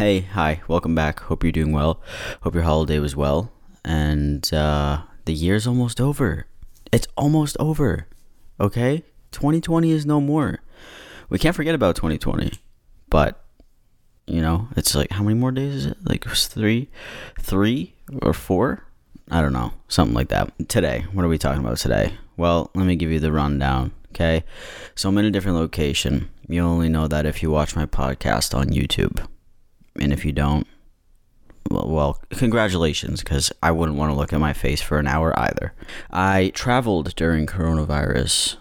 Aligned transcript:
Hey, 0.00 0.20
hi, 0.20 0.62
welcome 0.66 0.94
back. 0.94 1.20
Hope 1.20 1.44
you're 1.44 1.52
doing 1.52 1.72
well. 1.72 2.00
Hope 2.40 2.54
your 2.54 2.62
holiday 2.62 2.98
was 2.98 3.14
well. 3.14 3.52
And 3.84 4.50
uh, 4.50 5.02
the 5.26 5.34
year's 5.34 5.66
almost 5.66 6.00
over. 6.00 6.46
It's 6.90 7.06
almost 7.18 7.54
over. 7.60 8.06
Okay? 8.58 9.04
2020 9.32 9.90
is 9.90 10.06
no 10.06 10.18
more. 10.18 10.60
We 11.28 11.38
can't 11.38 11.54
forget 11.54 11.74
about 11.74 11.96
2020. 11.96 12.52
But, 13.10 13.44
you 14.26 14.40
know, 14.40 14.68
it's 14.74 14.94
like, 14.94 15.10
how 15.10 15.22
many 15.22 15.34
more 15.34 15.52
days 15.52 15.74
is 15.74 15.84
it? 15.84 15.98
Like 16.02 16.24
three? 16.26 16.88
Three 17.38 17.94
or 18.22 18.32
four? 18.32 18.86
I 19.30 19.42
don't 19.42 19.52
know. 19.52 19.74
Something 19.88 20.14
like 20.14 20.28
that. 20.28 20.50
Today, 20.70 21.04
what 21.12 21.26
are 21.26 21.28
we 21.28 21.36
talking 21.36 21.62
about 21.62 21.76
today? 21.76 22.14
Well, 22.38 22.70
let 22.74 22.86
me 22.86 22.96
give 22.96 23.10
you 23.10 23.20
the 23.20 23.32
rundown. 23.32 23.92
Okay? 24.12 24.44
So 24.94 25.10
I'm 25.10 25.18
in 25.18 25.26
a 25.26 25.30
different 25.30 25.58
location. 25.58 26.30
You 26.48 26.62
only 26.62 26.88
know 26.88 27.06
that 27.06 27.26
if 27.26 27.42
you 27.42 27.50
watch 27.50 27.76
my 27.76 27.84
podcast 27.84 28.56
on 28.56 28.68
YouTube. 28.68 29.26
And 30.00 30.12
if 30.12 30.24
you 30.24 30.32
don't, 30.32 30.66
well, 31.70 31.88
well 31.88 32.22
congratulations, 32.30 33.20
because 33.20 33.52
I 33.62 33.70
wouldn't 33.70 33.98
want 33.98 34.10
to 34.10 34.16
look 34.16 34.32
at 34.32 34.40
my 34.40 34.52
face 34.52 34.80
for 34.80 34.98
an 34.98 35.06
hour 35.06 35.38
either. 35.38 35.72
I 36.10 36.50
traveled 36.54 37.14
during 37.14 37.46
coronavirus, 37.46 38.56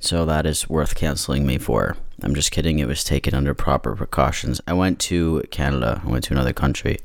so 0.00 0.26
that 0.26 0.44
is 0.44 0.68
worth 0.68 0.94
canceling 0.94 1.46
me 1.46 1.58
for. 1.58 1.96
I'm 2.22 2.34
just 2.34 2.50
kidding. 2.50 2.78
It 2.78 2.88
was 2.88 3.04
taken 3.04 3.34
under 3.34 3.54
proper 3.54 3.96
precautions. 3.96 4.60
I 4.66 4.74
went 4.74 4.98
to 5.00 5.42
Canada. 5.50 6.02
I 6.04 6.08
went 6.08 6.24
to 6.24 6.34
another 6.34 6.52
country, 6.52 6.98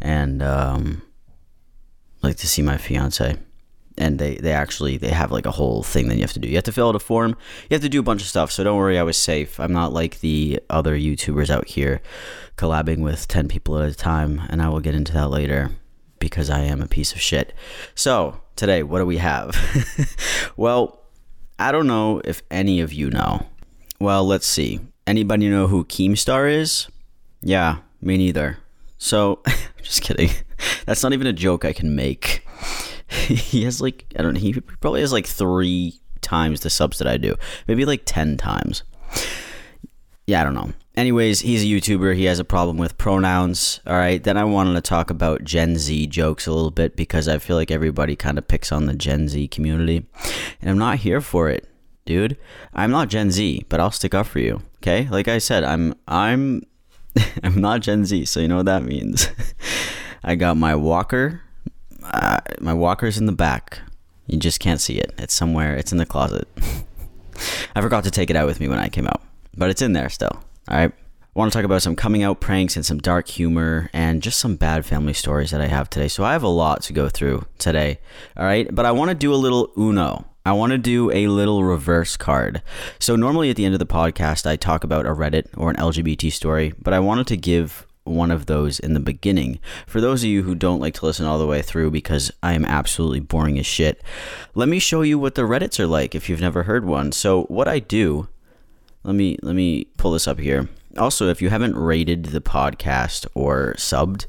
and 0.00 0.42
um, 0.42 1.02
like 2.22 2.36
to 2.36 2.46
see 2.46 2.62
my 2.62 2.76
fiance 2.76 3.36
and 3.98 4.18
they, 4.18 4.36
they 4.36 4.52
actually 4.52 4.96
they 4.96 5.10
have 5.10 5.30
like 5.30 5.46
a 5.46 5.50
whole 5.50 5.82
thing 5.82 6.08
that 6.08 6.16
you 6.16 6.22
have 6.22 6.32
to 6.32 6.38
do. 6.38 6.48
You 6.48 6.54
have 6.56 6.64
to 6.64 6.72
fill 6.72 6.88
out 6.88 6.96
a 6.96 7.00
form. 7.00 7.36
You 7.68 7.74
have 7.74 7.82
to 7.82 7.88
do 7.88 8.00
a 8.00 8.04
bunch 8.04 8.22
of 8.22 8.28
stuff 8.28 8.50
so 8.50 8.64
don't 8.64 8.78
worry 8.78 8.98
i 8.98 9.02
was 9.02 9.16
safe. 9.16 9.58
I'm 9.60 9.72
not 9.72 9.92
like 9.92 10.20
the 10.20 10.60
other 10.70 10.96
youtubers 10.96 11.50
out 11.50 11.68
here 11.68 12.00
collabing 12.56 12.98
with 12.98 13.28
10 13.28 13.48
people 13.48 13.78
at 13.78 13.90
a 13.90 13.94
time 13.94 14.42
and 14.48 14.62
i 14.62 14.68
will 14.68 14.80
get 14.80 14.94
into 14.94 15.12
that 15.12 15.30
later 15.30 15.70
because 16.18 16.50
i 16.50 16.60
am 16.60 16.80
a 16.80 16.88
piece 16.88 17.12
of 17.12 17.20
shit. 17.20 17.52
So 17.94 18.40
today 18.56 18.82
what 18.82 18.98
do 18.98 19.06
we 19.06 19.18
have? 19.18 19.56
Well 20.56 21.00
i 21.58 21.72
don't 21.72 21.86
know 21.86 22.20
if 22.24 22.42
any 22.50 22.80
of 22.80 22.92
you 22.92 23.10
know. 23.10 23.46
Well 24.00 24.24
let's 24.24 24.46
see. 24.46 24.80
Anybody 25.06 25.48
know 25.48 25.66
who 25.66 25.84
keemstar 25.84 26.50
is? 26.50 26.88
Yeah 27.42 27.78
me 28.00 28.16
neither. 28.16 28.58
So 28.96 29.42
just 29.82 30.02
kidding. 30.02 30.30
That's 30.86 31.02
not 31.02 31.12
even 31.12 31.26
a 31.26 31.32
joke 31.32 31.64
i 31.64 31.72
can 31.72 31.94
make 31.94 32.44
he 33.28 33.64
has 33.64 33.80
like 33.80 34.06
I 34.18 34.22
don't 34.22 34.34
know. 34.34 34.40
He 34.40 34.52
probably 34.52 35.00
has 35.00 35.12
like 35.12 35.26
three 35.26 35.94
times 36.20 36.60
the 36.60 36.70
subs 36.70 36.98
that 36.98 37.08
I 37.08 37.16
do, 37.16 37.36
maybe 37.66 37.84
like 37.84 38.02
ten 38.04 38.36
times. 38.36 38.82
Yeah, 40.26 40.42
I 40.42 40.44
don't 40.44 40.54
know. 40.54 40.72
Anyways, 40.94 41.40
he's 41.40 41.62
a 41.62 41.66
YouTuber. 41.66 42.16
He 42.16 42.24
has 42.24 42.38
a 42.38 42.44
problem 42.44 42.76
with 42.76 42.98
pronouns. 42.98 43.80
All 43.86 43.96
right. 43.96 44.22
Then 44.22 44.36
I 44.36 44.44
wanted 44.44 44.74
to 44.74 44.82
talk 44.82 45.10
about 45.10 45.44
Gen 45.44 45.78
Z 45.78 46.06
jokes 46.08 46.46
a 46.46 46.52
little 46.52 46.70
bit 46.70 46.96
because 46.96 47.28
I 47.28 47.38
feel 47.38 47.56
like 47.56 47.70
everybody 47.70 48.14
kind 48.14 48.36
of 48.36 48.46
picks 48.46 48.70
on 48.70 48.84
the 48.84 48.94
Gen 48.94 49.28
Z 49.28 49.48
community, 49.48 50.06
and 50.60 50.70
I'm 50.70 50.76
not 50.76 50.98
here 50.98 51.22
for 51.22 51.48
it, 51.48 51.66
dude. 52.04 52.36
I'm 52.74 52.90
not 52.90 53.08
Gen 53.08 53.30
Z, 53.30 53.64
but 53.70 53.80
I'll 53.80 53.90
stick 53.90 54.12
up 54.12 54.26
for 54.26 54.40
you. 54.40 54.60
Okay. 54.78 55.08
Like 55.08 55.28
I 55.28 55.38
said, 55.38 55.64
I'm 55.64 55.94
I'm 56.06 56.62
I'm 57.42 57.58
not 57.58 57.80
Gen 57.80 58.04
Z, 58.04 58.26
so 58.26 58.40
you 58.40 58.48
know 58.48 58.56
what 58.56 58.66
that 58.66 58.82
means. 58.82 59.30
I 60.22 60.34
got 60.34 60.58
my 60.58 60.74
walker 60.74 61.42
uh, 62.12 62.40
my 62.60 62.74
walker's 62.74 63.18
in 63.18 63.26
the 63.26 63.32
back. 63.32 63.80
You 64.26 64.38
just 64.38 64.60
can't 64.60 64.80
see 64.80 64.98
it. 64.98 65.14
It's 65.18 65.34
somewhere. 65.34 65.74
It's 65.74 65.92
in 65.92 65.98
the 65.98 66.06
closet. 66.06 66.48
I 67.74 67.80
forgot 67.80 68.04
to 68.04 68.10
take 68.10 68.30
it 68.30 68.36
out 68.36 68.46
with 68.46 68.60
me 68.60 68.68
when 68.68 68.78
I 68.78 68.88
came 68.88 69.06
out, 69.06 69.22
but 69.56 69.70
it's 69.70 69.82
in 69.82 69.92
there 69.92 70.08
still. 70.08 70.42
All 70.68 70.76
right. 70.76 70.92
I 70.92 71.38
want 71.38 71.52
to 71.52 71.56
talk 71.56 71.64
about 71.64 71.82
some 71.82 71.94
coming 71.94 72.24
out 72.24 72.40
pranks 72.40 72.74
and 72.74 72.84
some 72.84 72.98
dark 72.98 73.28
humor 73.28 73.90
and 73.92 74.22
just 74.22 74.40
some 74.40 74.56
bad 74.56 74.84
family 74.84 75.12
stories 75.12 75.52
that 75.52 75.60
I 75.60 75.68
have 75.68 75.88
today. 75.88 76.08
So 76.08 76.24
I 76.24 76.32
have 76.32 76.42
a 76.42 76.48
lot 76.48 76.82
to 76.82 76.92
go 76.92 77.08
through 77.08 77.46
today. 77.58 78.00
All 78.36 78.44
right. 78.44 78.66
But 78.74 78.86
I 78.86 78.90
want 78.90 79.10
to 79.10 79.14
do 79.14 79.32
a 79.32 79.36
little 79.36 79.70
Uno. 79.78 80.26
I 80.44 80.52
want 80.52 80.72
to 80.72 80.78
do 80.78 81.10
a 81.12 81.28
little 81.28 81.62
reverse 81.62 82.16
card. 82.16 82.62
So 82.98 83.16
normally 83.16 83.50
at 83.50 83.56
the 83.56 83.64
end 83.64 83.74
of 83.74 83.78
the 83.78 83.86
podcast, 83.86 84.46
I 84.46 84.56
talk 84.56 84.82
about 84.82 85.06
a 85.06 85.10
Reddit 85.10 85.46
or 85.56 85.70
an 85.70 85.76
LGBT 85.76 86.32
story, 86.32 86.72
but 86.80 86.94
I 86.94 87.00
wanted 87.00 87.26
to 87.28 87.36
give 87.36 87.86
one 88.08 88.30
of 88.30 88.46
those 88.46 88.80
in 88.80 88.94
the 88.94 89.00
beginning. 89.00 89.58
For 89.86 90.00
those 90.00 90.22
of 90.22 90.28
you 90.28 90.42
who 90.42 90.54
don't 90.54 90.80
like 90.80 90.94
to 90.94 91.06
listen 91.06 91.26
all 91.26 91.38
the 91.38 91.46
way 91.46 91.62
through 91.62 91.90
because 91.90 92.30
I 92.42 92.54
am 92.54 92.64
absolutely 92.64 93.20
boring 93.20 93.58
as 93.58 93.66
shit, 93.66 94.02
let 94.54 94.68
me 94.68 94.78
show 94.78 95.02
you 95.02 95.18
what 95.18 95.34
the 95.34 95.42
Reddits 95.42 95.78
are 95.78 95.86
like 95.86 96.14
if 96.14 96.28
you've 96.28 96.40
never 96.40 96.64
heard 96.64 96.84
one. 96.84 97.12
So 97.12 97.44
what 97.44 97.68
I 97.68 97.78
do, 97.78 98.28
let 99.04 99.14
me 99.14 99.38
let 99.42 99.54
me 99.54 99.84
pull 99.96 100.12
this 100.12 100.28
up 100.28 100.38
here. 100.38 100.68
Also, 100.96 101.28
if 101.28 101.40
you 101.40 101.50
haven't 101.50 101.76
rated 101.76 102.26
the 102.26 102.40
podcast 102.40 103.26
or 103.34 103.74
subbed, 103.76 104.26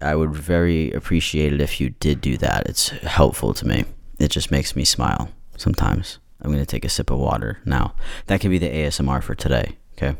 I 0.00 0.14
would 0.14 0.34
very 0.34 0.90
appreciate 0.92 1.52
it 1.52 1.60
if 1.60 1.80
you 1.80 1.90
did 1.90 2.20
do 2.20 2.36
that. 2.38 2.66
It's 2.66 2.88
helpful 2.88 3.54
to 3.54 3.66
me. 3.66 3.84
It 4.18 4.28
just 4.28 4.50
makes 4.50 4.76
me 4.76 4.84
smile 4.84 5.30
sometimes. 5.56 6.18
I'm 6.40 6.50
going 6.50 6.62
to 6.62 6.66
take 6.66 6.84
a 6.84 6.88
sip 6.88 7.10
of 7.10 7.18
water 7.18 7.58
now. 7.64 7.94
That 8.26 8.40
can 8.40 8.50
be 8.50 8.58
the 8.58 8.68
ASMR 8.68 9.22
for 9.22 9.34
today, 9.34 9.76
okay? 9.94 10.16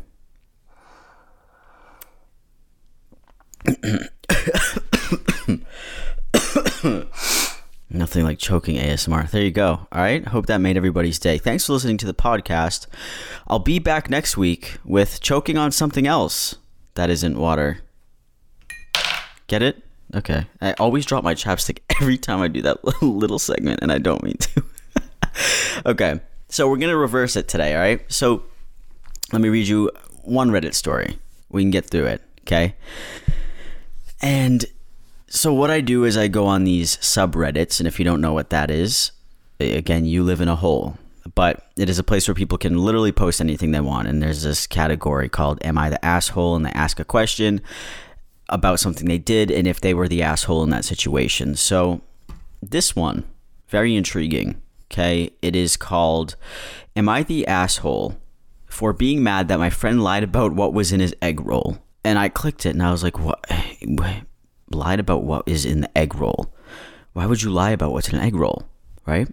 Nothing 7.89 8.25
like 8.25 8.39
choking 8.39 8.75
ASMR. 8.75 9.29
There 9.29 9.41
you 9.41 9.51
go. 9.51 9.87
All 9.91 10.01
right. 10.01 10.25
Hope 10.27 10.47
that 10.47 10.57
made 10.57 10.75
everybody's 10.75 11.19
day. 11.19 11.37
Thanks 11.37 11.65
for 11.65 11.73
listening 11.73 11.97
to 11.97 12.05
the 12.05 12.13
podcast. 12.13 12.87
I'll 13.47 13.59
be 13.59 13.79
back 13.79 14.09
next 14.09 14.37
week 14.37 14.77
with 14.83 15.21
choking 15.21 15.57
on 15.57 15.71
something 15.71 16.05
else 16.05 16.55
that 16.95 17.09
isn't 17.09 17.37
water. 17.37 17.79
Get 19.47 19.61
it? 19.61 19.81
Okay. 20.13 20.45
I 20.61 20.73
always 20.73 21.05
drop 21.05 21.23
my 21.23 21.35
chapstick 21.35 21.79
every 22.01 22.17
time 22.17 22.41
I 22.41 22.47
do 22.47 22.61
that 22.63 22.83
little 23.01 23.39
segment, 23.39 23.79
and 23.81 23.91
I 23.91 23.97
don't 23.97 24.23
mean 24.23 24.37
to. 24.37 24.63
okay. 25.85 26.19
So 26.49 26.69
we're 26.69 26.77
going 26.77 26.91
to 26.91 26.97
reverse 26.97 27.35
it 27.35 27.47
today. 27.47 27.75
All 27.75 27.81
right. 27.81 28.01
So 28.11 28.43
let 29.31 29.41
me 29.41 29.49
read 29.49 29.67
you 29.67 29.91
one 30.23 30.51
Reddit 30.51 30.73
story. 30.73 31.19
We 31.49 31.63
can 31.63 31.71
get 31.71 31.85
through 31.85 32.05
it. 32.05 32.21
Okay. 32.41 32.75
And 34.25 34.65
so 35.27 35.53
what 35.53 35.69
I 35.69 35.81
do 35.81 36.03
is 36.03 36.17
I 36.17 36.27
go 36.27 36.47
on 36.47 36.63
these 36.63 36.97
subreddits, 36.97 37.79
and 37.79 37.87
if 37.87 37.99
you 37.99 38.05
don't 38.05 38.21
know 38.21 38.33
what 38.33 38.49
that 38.49 38.71
is, 38.71 39.11
again, 39.59 40.05
you 40.05 40.23
live 40.23 40.41
in 40.41 40.47
a 40.47 40.55
hole. 40.55 40.97
But 41.35 41.69
it 41.77 41.89
is 41.89 41.99
a 41.99 42.03
place 42.03 42.27
where 42.27 42.33
people 42.33 42.57
can 42.57 42.79
literally 42.79 43.11
post 43.11 43.39
anything 43.39 43.69
they 43.69 43.81
want. 43.81 44.07
And 44.07 44.23
there's 44.23 44.41
this 44.41 44.65
category 44.65 45.29
called 45.29 45.63
Am 45.63 45.77
I 45.77 45.91
the 45.91 46.03
Asshole? 46.03 46.55
And 46.55 46.65
they 46.65 46.71
ask 46.71 46.99
a 46.99 47.05
question 47.05 47.61
about 48.49 48.79
something 48.79 49.07
they 49.07 49.19
did 49.19 49.51
and 49.51 49.67
if 49.67 49.79
they 49.79 49.93
were 49.93 50.07
the 50.07 50.23
asshole 50.23 50.63
in 50.63 50.71
that 50.71 50.85
situation. 50.85 51.55
So 51.55 52.01
this 52.63 52.95
one, 52.95 53.25
very 53.67 53.95
intriguing. 53.95 54.59
Okay. 54.91 55.31
It 55.41 55.55
is 55.55 55.77
called 55.77 56.35
Am 56.95 57.09
I 57.09 57.21
the 57.21 57.45
Asshole 57.45 58.17
for 58.65 58.91
being 58.91 59.21
mad 59.21 59.47
that 59.49 59.59
my 59.59 59.69
friend 59.69 60.03
lied 60.03 60.23
about 60.23 60.53
what 60.53 60.73
was 60.73 60.91
in 60.91 60.99
his 60.99 61.15
egg 61.21 61.41
roll? 61.41 61.79
And 62.05 62.19
I 62.19 62.29
clicked 62.29 62.65
it 62.65 62.69
and 62.69 62.83
I 62.83 62.91
was 62.91 63.03
like, 63.03 63.19
what? 63.19 63.43
Lied 64.71 64.99
about 64.99 65.23
what 65.23 65.47
is 65.47 65.65
in 65.65 65.81
the 65.81 65.97
egg 65.97 66.15
roll? 66.15 66.53
Why 67.13 67.25
would 67.25 67.41
you 67.41 67.49
lie 67.49 67.71
about 67.71 67.91
what's 67.91 68.09
in 68.09 68.15
an 68.15 68.21
egg 68.21 68.35
roll? 68.35 68.63
Right? 69.05 69.27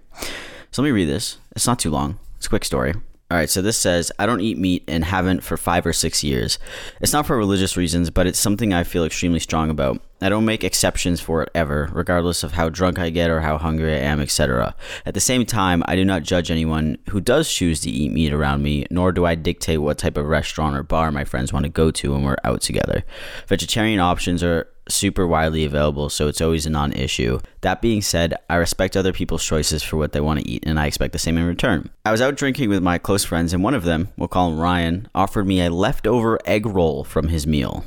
So 0.71 0.83
let 0.83 0.89
me 0.89 0.93
read 0.93 1.09
this. 1.09 1.39
It's 1.55 1.67
not 1.67 1.79
too 1.79 1.91
long. 1.91 2.19
It's 2.37 2.47
a 2.47 2.49
quick 2.49 2.65
story. 2.65 2.95
All 3.33 3.39
right, 3.39 3.49
so 3.49 3.63
this 3.63 3.79
says, 3.79 4.13
I 4.19 4.27
don't 4.27 4.43
eat 4.43 4.59
meat 4.59 4.85
and 4.87 5.07
haven't 5.07 5.43
for 5.43 5.57
five 5.57 5.87
or 5.87 5.95
six 5.95 6.23
years. 6.23 6.59
It's 7.01 7.15
not 7.15 7.25
for 7.25 7.35
religious 7.35 7.79
reasons, 7.79 8.11
but 8.11 8.27
it's 8.27 8.39
something 8.39 8.75
I 8.75 8.85
feel 8.85 9.07
extremely 9.07 9.39
strong 9.39 9.71
about. 9.71 10.03
I 10.21 10.29
don't 10.29 10.45
make 10.45 10.63
exceptions 10.63 11.19
for 11.23 11.43
it 11.43 11.49
ever, 11.55 11.89
regardless 11.95 12.45
of 12.45 12.53
how 12.53 12.69
drunk 12.69 12.99
I 12.99 13.09
get 13.09 13.31
or 13.31 13.41
how 13.41 13.57
hungry 13.57 13.95
I 13.95 14.01
am, 14.01 14.21
etc. 14.21 14.75
At 15.07 15.15
the 15.15 15.21
same 15.21 15.47
time, 15.47 15.83
I 15.87 15.97
do 15.97 16.05
not 16.05 16.25
judge 16.25 16.51
anyone 16.51 16.99
who 17.09 17.23
does 17.23 17.51
choose 17.51 17.81
to 17.81 17.91
eat 17.91 18.13
meat 18.13 18.35
around 18.35 18.63
me, 18.63 18.85
nor 18.91 19.13
do 19.13 19.25
I 19.25 19.35
dictate 19.35 19.81
what 19.81 19.97
type 19.97 20.19
of 20.19 20.27
restaurant 20.27 20.77
or 20.77 20.83
bar 20.83 21.11
my 21.11 21.25
friends 21.25 21.55
want 21.55 21.65
to 21.65 21.71
go 21.71 21.91
to 21.91 22.13
when 22.13 22.25
we're 22.25 22.37
out 22.45 22.61
together. 22.61 23.03
Vegetarian 23.47 23.99
options 23.99 24.43
are 24.43 24.69
super 24.93 25.27
widely 25.27 25.65
available, 25.65 26.09
so 26.09 26.29
it's 26.29 26.41
always 26.41 26.67
a 26.67 26.71
non 26.71 26.93
issue. 26.93 27.41
That 27.63 27.83
being 27.83 28.03
said, 28.03 28.35
I 28.49 28.57
respect 28.57 28.97
other 28.97 29.13
people's 29.13 29.45
choices 29.45 29.83
for 29.83 29.97
what 29.97 30.13
they 30.13 30.21
want 30.21 30.41
to 30.41 30.49
eat, 30.49 30.65
and 30.67 30.79
I 30.79 30.87
expect 30.87 31.13
the 31.13 31.19
same 31.19 31.39
in 31.39 31.47
return. 31.47 31.91
I 32.05 32.13
was 32.13 32.21
out 32.21 32.37
drinking 32.37 32.69
with 32.69 32.83
my 32.83 32.99
close 32.99 33.25
friends, 33.25 33.53
and 33.53 33.63
one 33.63 33.75
of 33.75 33.85
them, 33.85 34.09
we'll 34.17 34.29
call 34.29 34.51
him 34.51 34.61
Ryan, 34.61 35.09
offered 35.15 35.47
me 35.47 35.61
a 35.61 35.71
leftover 35.71 36.39
egg 36.45 36.67
roll 36.67 37.05
from 37.05 37.29
his 37.29 37.47
meal. 37.47 37.85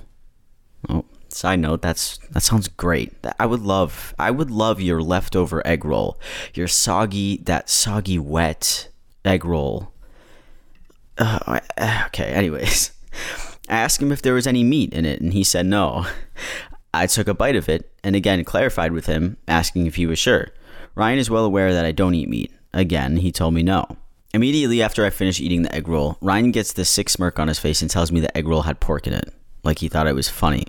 Oh, 0.89 1.05
side 1.29 1.59
note, 1.59 1.81
that's 1.81 2.17
that 2.31 2.41
sounds 2.41 2.67
great. 2.67 3.13
I 3.39 3.45
would 3.45 3.61
love 3.61 4.13
I 4.17 4.31
would 4.31 4.51
love 4.51 4.81
your 4.81 5.01
leftover 5.01 5.65
egg 5.65 5.85
roll. 5.85 6.19
Your 6.53 6.67
soggy 6.67 7.37
that 7.43 7.69
soggy 7.69 8.19
wet 8.19 8.89
egg 9.23 9.45
roll. 9.45 9.91
Uh, 11.17 11.59
okay, 12.07 12.25
anyways. 12.25 12.91
I 13.69 13.77
asked 13.77 14.01
him 14.01 14.11
if 14.11 14.21
there 14.21 14.33
was 14.33 14.45
any 14.47 14.63
meat 14.63 14.93
in 14.93 15.05
it, 15.05 15.21
and 15.21 15.33
he 15.33 15.43
said 15.43 15.65
no. 15.65 16.05
I 16.97 17.07
took 17.07 17.27
a 17.27 17.33
bite 17.33 17.55
of 17.55 17.69
it 17.69 17.91
and 18.03 18.15
again 18.15 18.43
clarified 18.43 18.91
with 18.91 19.05
him, 19.05 19.37
asking 19.47 19.85
if 19.85 19.95
he 19.95 20.05
was 20.05 20.19
sure. 20.19 20.49
Ryan 20.95 21.19
is 21.19 21.29
well 21.29 21.45
aware 21.45 21.73
that 21.73 21.85
I 21.85 21.91
don't 21.91 22.15
eat 22.15 22.29
meat. 22.29 22.53
Again, 22.73 23.17
he 23.17 23.31
told 23.31 23.53
me 23.53 23.63
no. 23.63 23.85
Immediately 24.33 24.81
after 24.81 25.05
I 25.05 25.09
finish 25.09 25.39
eating 25.39 25.61
the 25.61 25.73
egg 25.73 25.87
roll, 25.87 26.17
Ryan 26.21 26.51
gets 26.51 26.73
this 26.73 26.89
sick 26.89 27.09
smirk 27.09 27.39
on 27.39 27.47
his 27.47 27.59
face 27.59 27.81
and 27.81 27.89
tells 27.89 28.11
me 28.11 28.19
the 28.19 28.35
egg 28.35 28.47
roll 28.47 28.63
had 28.63 28.79
pork 28.79 29.07
in 29.07 29.13
it, 29.13 29.33
like 29.63 29.79
he 29.79 29.87
thought 29.87 30.07
it 30.07 30.15
was 30.15 30.27
funny. 30.27 30.65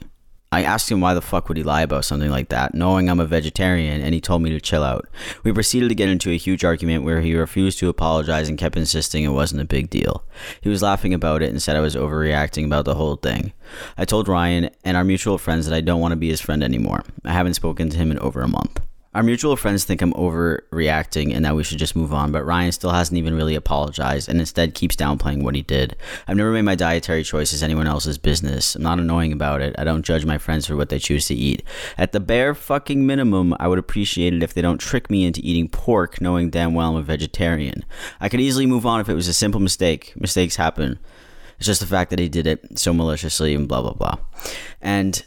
I 0.52 0.62
asked 0.62 0.90
him 0.90 1.00
why 1.00 1.12
the 1.12 1.20
fuck 1.20 1.48
would 1.48 1.56
he 1.56 1.62
lie 1.62 1.82
about 1.82 2.04
something 2.04 2.31
like 2.31 2.48
that, 2.50 2.75
knowing 2.75 3.10
I'm 3.10 3.20
a 3.20 3.26
vegetarian, 3.26 4.00
and 4.00 4.14
he 4.14 4.20
told 4.20 4.43
me 4.43 4.50
to 4.50 4.60
chill 4.60 4.84
out. 4.84 5.08
We 5.43 5.52
proceeded 5.52 5.88
to 5.88 5.94
get 5.94 6.08
into 6.08 6.31
a 6.31 6.37
huge 6.37 6.64
argument 6.64 7.04
where 7.04 7.20
he 7.20 7.34
refused 7.34 7.78
to 7.81 7.88
apologize 7.88 8.48
and 8.48 8.56
kept 8.56 8.76
insisting 8.76 9.25
it 9.25 9.28
wasn't 9.28 9.62
a 9.62 9.66
big 9.66 9.90
deal. 9.90 10.25
He 10.60 10.69
was 10.69 10.82
laughing 10.82 11.12
about 11.12 11.43
it 11.43 11.50
and 11.50 11.60
said 11.60 11.76
I 11.76 11.81
was 11.81 11.96
overreacting 11.96 12.64
about 12.64 12.84
the 12.84 12.94
whole 12.94 13.16
thing. 13.16 13.52
I 13.98 14.04
told 14.04 14.28
Ryan 14.28 14.70
and 14.84 14.96
our 14.96 15.04
mutual 15.04 15.37
friends 15.37 15.66
that 15.66 15.75
I 15.75 15.81
don't 15.81 16.00
want 16.00 16.12
to 16.12 16.16
be 16.16 16.28
his 16.28 16.40
friend 16.40 16.62
anymore. 16.62 17.02
I 17.25 17.32
haven't 17.32 17.54
spoken 17.54 17.90
to 17.90 17.96
him 17.96 18.12
in 18.12 18.19
over 18.20 18.40
a 18.43 18.48
month. 18.48 18.81
Our 19.16 19.22
mutual 19.22 19.56
friends 19.56 19.84
think 19.84 20.02
I'm 20.02 20.12
overreacting 20.12 21.34
and 21.34 21.42
that 21.46 21.56
we 21.56 21.64
should 21.64 21.78
just 21.78 21.96
move 21.96 22.12
on, 22.12 22.32
but 22.32 22.44
Ryan 22.44 22.70
still 22.70 22.90
hasn't 22.90 23.16
even 23.16 23.34
really 23.34 23.54
apologized 23.54 24.28
and 24.28 24.38
instead 24.38 24.74
keeps 24.74 24.94
downplaying 24.94 25.42
what 25.42 25.54
he 25.54 25.62
did. 25.62 25.96
I've 26.28 26.36
never 26.36 26.52
made 26.52 26.66
my 26.66 26.74
dietary 26.74 27.24
choices 27.24 27.62
anyone 27.62 27.86
else's 27.86 28.18
business. 28.18 28.74
I'm 28.74 28.82
not 28.82 28.98
annoying 28.98 29.32
about 29.32 29.62
it. 29.62 29.74
I 29.78 29.84
don't 29.84 30.04
judge 30.04 30.26
my 30.26 30.36
friends 30.36 30.66
for 30.66 30.76
what 30.76 30.90
they 30.90 30.98
choose 30.98 31.28
to 31.28 31.34
eat. 31.34 31.62
At 31.96 32.12
the 32.12 32.20
bare 32.20 32.54
fucking 32.54 33.06
minimum, 33.06 33.54
I 33.58 33.68
would 33.68 33.78
appreciate 33.78 34.34
it 34.34 34.42
if 34.42 34.52
they 34.52 34.60
don't 34.60 34.76
trick 34.76 35.08
me 35.08 35.24
into 35.24 35.40
eating 35.42 35.70
pork 35.70 36.20
knowing 36.20 36.50
damn 36.50 36.74
well 36.74 36.90
I'm 36.90 36.96
a 36.96 37.02
vegetarian. 37.02 37.86
I 38.20 38.28
could 38.28 38.40
easily 38.40 38.66
move 38.66 38.84
on 38.84 39.00
if 39.00 39.08
it 39.08 39.14
was 39.14 39.28
a 39.28 39.32
simple 39.32 39.62
mistake. 39.62 40.12
Mistakes 40.16 40.56
happen. 40.56 40.98
It's 41.56 41.66
just 41.66 41.80
the 41.80 41.86
fact 41.86 42.10
that 42.10 42.19
he 42.19 42.28
did 42.28 42.46
it 42.46 42.78
so 42.78 42.92
maliciously 42.92 43.54
and 43.54 43.66
blah 43.66 43.80
blah 43.80 43.94
blah. 43.94 44.19
And 44.82 45.24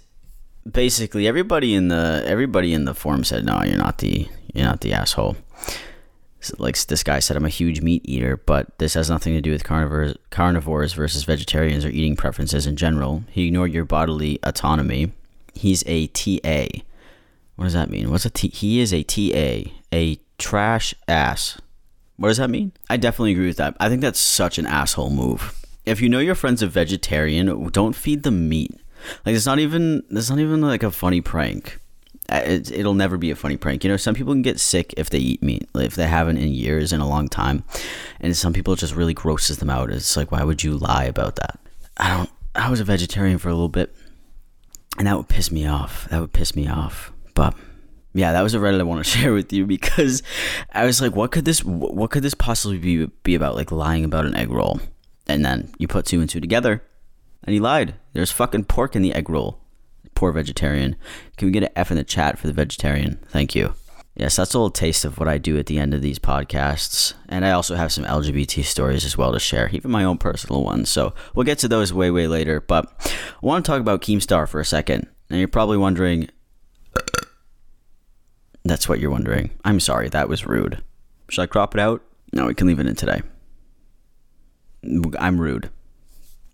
basically 0.71 1.27
everybody 1.27 1.73
in 1.73 1.87
the 1.87 2.23
everybody 2.25 2.73
in 2.73 2.85
the 2.85 2.93
forum 2.93 3.23
said 3.23 3.45
no 3.45 3.61
you're 3.63 3.77
not 3.77 3.99
the 3.99 4.27
you're 4.53 4.65
not 4.65 4.81
the 4.81 4.93
asshole. 4.93 5.37
So, 6.41 6.55
like 6.57 6.77
this 6.85 7.03
guy 7.03 7.19
said 7.19 7.35
i'm 7.35 7.45
a 7.45 7.49
huge 7.49 7.81
meat 7.81 8.01
eater 8.05 8.37
but 8.37 8.77
this 8.77 8.93
has 8.93 9.09
nothing 9.09 9.33
to 9.33 9.41
do 9.41 9.51
with 9.51 9.63
carnivores 9.63 10.15
carnivores 10.29 10.93
versus 10.93 11.23
vegetarians 11.23 11.83
or 11.83 11.89
eating 11.89 12.15
preferences 12.15 12.65
in 12.65 12.75
general. 12.75 13.23
He 13.29 13.47
ignored 13.47 13.73
your 13.73 13.85
bodily 13.85 14.39
autonomy. 14.43 15.11
He's 15.53 15.83
a 15.85 16.07
ta 16.07 16.83
what 17.55 17.65
does 17.65 17.73
that 17.73 17.89
mean? 17.89 18.09
What's 18.09 18.25
a 18.25 18.29
t 18.29 18.47
he 18.49 18.79
is 18.79 18.93
a 18.93 19.03
ta 19.03 19.69
a 19.93 20.19
trash 20.37 20.93
ass. 21.07 21.59
What 22.15 22.29
does 22.29 22.37
that 22.37 22.49
mean? 22.49 22.71
I 22.89 22.97
definitely 22.97 23.33
agree 23.33 23.47
with 23.47 23.57
that. 23.57 23.75
I 23.79 23.89
think 23.89 24.01
that's 24.01 24.19
such 24.19 24.57
an 24.57 24.65
asshole 24.65 25.09
move. 25.09 25.55
If 25.85 26.01
you 26.01 26.09
know 26.09 26.19
your 26.19 26.35
friend's 26.35 26.61
a 26.61 26.67
vegetarian 26.67 27.69
don't 27.69 27.95
feed 27.95 28.23
them 28.23 28.47
meat 28.47 28.71
like 29.25 29.35
it's 29.35 29.45
not 29.45 29.59
even 29.59 30.03
it's 30.09 30.29
not 30.29 30.39
even 30.39 30.61
like 30.61 30.83
a 30.83 30.91
funny 30.91 31.21
prank. 31.21 31.79
Uh, 32.31 32.41
it, 32.45 32.71
it'll 32.71 32.93
never 32.93 33.17
be 33.17 33.31
a 33.31 33.35
funny 33.35 33.57
prank. 33.57 33.83
You 33.83 33.89
know, 33.89 33.97
some 33.97 34.13
people 34.13 34.33
can 34.33 34.43
get 34.43 34.59
sick 34.59 34.93
if 34.97 35.09
they 35.09 35.17
eat 35.17 35.41
meat, 35.41 35.67
if 35.75 35.95
they 35.95 36.05
haven't 36.05 36.37
in 36.37 36.49
years 36.49 36.93
in 36.93 37.01
a 37.01 37.07
long 37.07 37.27
time, 37.27 37.63
and 38.19 38.35
some 38.37 38.53
people 38.53 38.75
just 38.75 38.95
really 38.95 39.15
grosses 39.15 39.57
them 39.57 39.69
out. 39.69 39.89
It's 39.89 40.15
like, 40.15 40.31
why 40.31 40.43
would 40.43 40.63
you 40.63 40.77
lie 40.77 41.05
about 41.05 41.37
that? 41.37 41.59
I 41.97 42.15
don't. 42.15 42.29
I 42.55 42.69
was 42.69 42.79
a 42.79 42.83
vegetarian 42.83 43.39
for 43.39 43.49
a 43.49 43.53
little 43.53 43.69
bit, 43.69 43.95
and 44.97 45.07
that 45.07 45.17
would 45.17 45.27
piss 45.27 45.51
me 45.51 45.65
off. 45.65 46.07
That 46.09 46.21
would 46.21 46.33
piss 46.33 46.55
me 46.55 46.67
off. 46.67 47.11
But 47.33 47.55
yeah, 48.13 48.31
that 48.33 48.41
was 48.41 48.53
a 48.53 48.59
Reddit 48.59 48.79
I 48.79 48.83
want 48.83 49.03
to 49.03 49.09
share 49.17 49.33
with 49.33 49.51
you 49.53 49.65
because 49.65 50.21
I 50.71 50.85
was 50.85 51.01
like, 51.01 51.15
what 51.15 51.31
could 51.31 51.45
this 51.45 51.63
what 51.63 52.11
could 52.11 52.23
this 52.23 52.33
possibly 52.33 52.77
be 52.77 53.05
be 53.23 53.35
about? 53.35 53.55
Like 53.55 53.71
lying 53.71 54.03
about 54.03 54.25
an 54.25 54.35
egg 54.35 54.51
roll, 54.51 54.79
and 55.27 55.43
then 55.43 55.71
you 55.77 55.87
put 55.87 56.05
two 56.05 56.21
and 56.21 56.29
two 56.29 56.41
together, 56.41 56.83
and 57.43 57.53
he 57.53 57.59
lied. 57.59 57.95
There's 58.13 58.31
fucking 58.31 58.65
pork 58.65 58.95
in 58.95 59.01
the 59.01 59.13
egg 59.13 59.29
roll. 59.29 59.59
Poor 60.15 60.31
vegetarian. 60.31 60.95
Can 61.37 61.47
we 61.47 61.51
get 61.51 61.63
an 61.63 61.69
F 61.75 61.91
in 61.91 61.97
the 61.97 62.03
chat 62.03 62.37
for 62.37 62.47
the 62.47 62.53
vegetarian? 62.53 63.19
Thank 63.27 63.55
you. 63.55 63.73
Yes, 64.15 64.35
that's 64.35 64.53
a 64.53 64.57
little 64.57 64.69
taste 64.69 65.05
of 65.05 65.17
what 65.17 65.29
I 65.29 65.37
do 65.37 65.57
at 65.57 65.67
the 65.67 65.79
end 65.79 65.93
of 65.93 66.01
these 66.01 66.19
podcasts. 66.19 67.13
And 67.29 67.45
I 67.45 67.51
also 67.51 67.75
have 67.75 67.93
some 67.93 68.03
LGBT 68.03 68.65
stories 68.65 69.05
as 69.05 69.17
well 69.17 69.31
to 69.31 69.39
share, 69.39 69.69
even 69.69 69.91
my 69.91 70.03
own 70.03 70.17
personal 70.17 70.63
ones. 70.63 70.89
So 70.89 71.13
we'll 71.33 71.45
get 71.45 71.59
to 71.59 71.69
those 71.69 71.93
way, 71.93 72.11
way 72.11 72.27
later. 72.27 72.59
But 72.59 72.91
I 73.07 73.45
want 73.45 73.63
to 73.63 73.71
talk 73.71 73.79
about 73.79 74.01
Keemstar 74.01 74.47
for 74.47 74.59
a 74.59 74.65
second. 74.65 75.07
And 75.29 75.39
you're 75.39 75.47
probably 75.47 75.77
wondering, 75.77 76.27
that's 78.65 78.89
what 78.89 78.99
you're 78.99 79.11
wondering. 79.11 79.51
I'm 79.63 79.79
sorry, 79.79 80.09
that 80.09 80.27
was 80.27 80.45
rude. 80.45 80.83
Should 81.29 81.43
I 81.43 81.47
crop 81.47 81.73
it 81.73 81.79
out? 81.79 82.03
No, 82.33 82.47
we 82.47 82.55
can 82.55 82.67
leave 82.67 82.79
it 82.79 82.87
in 82.87 82.95
today. 82.95 83.21
I'm 85.17 85.39
rude 85.39 85.69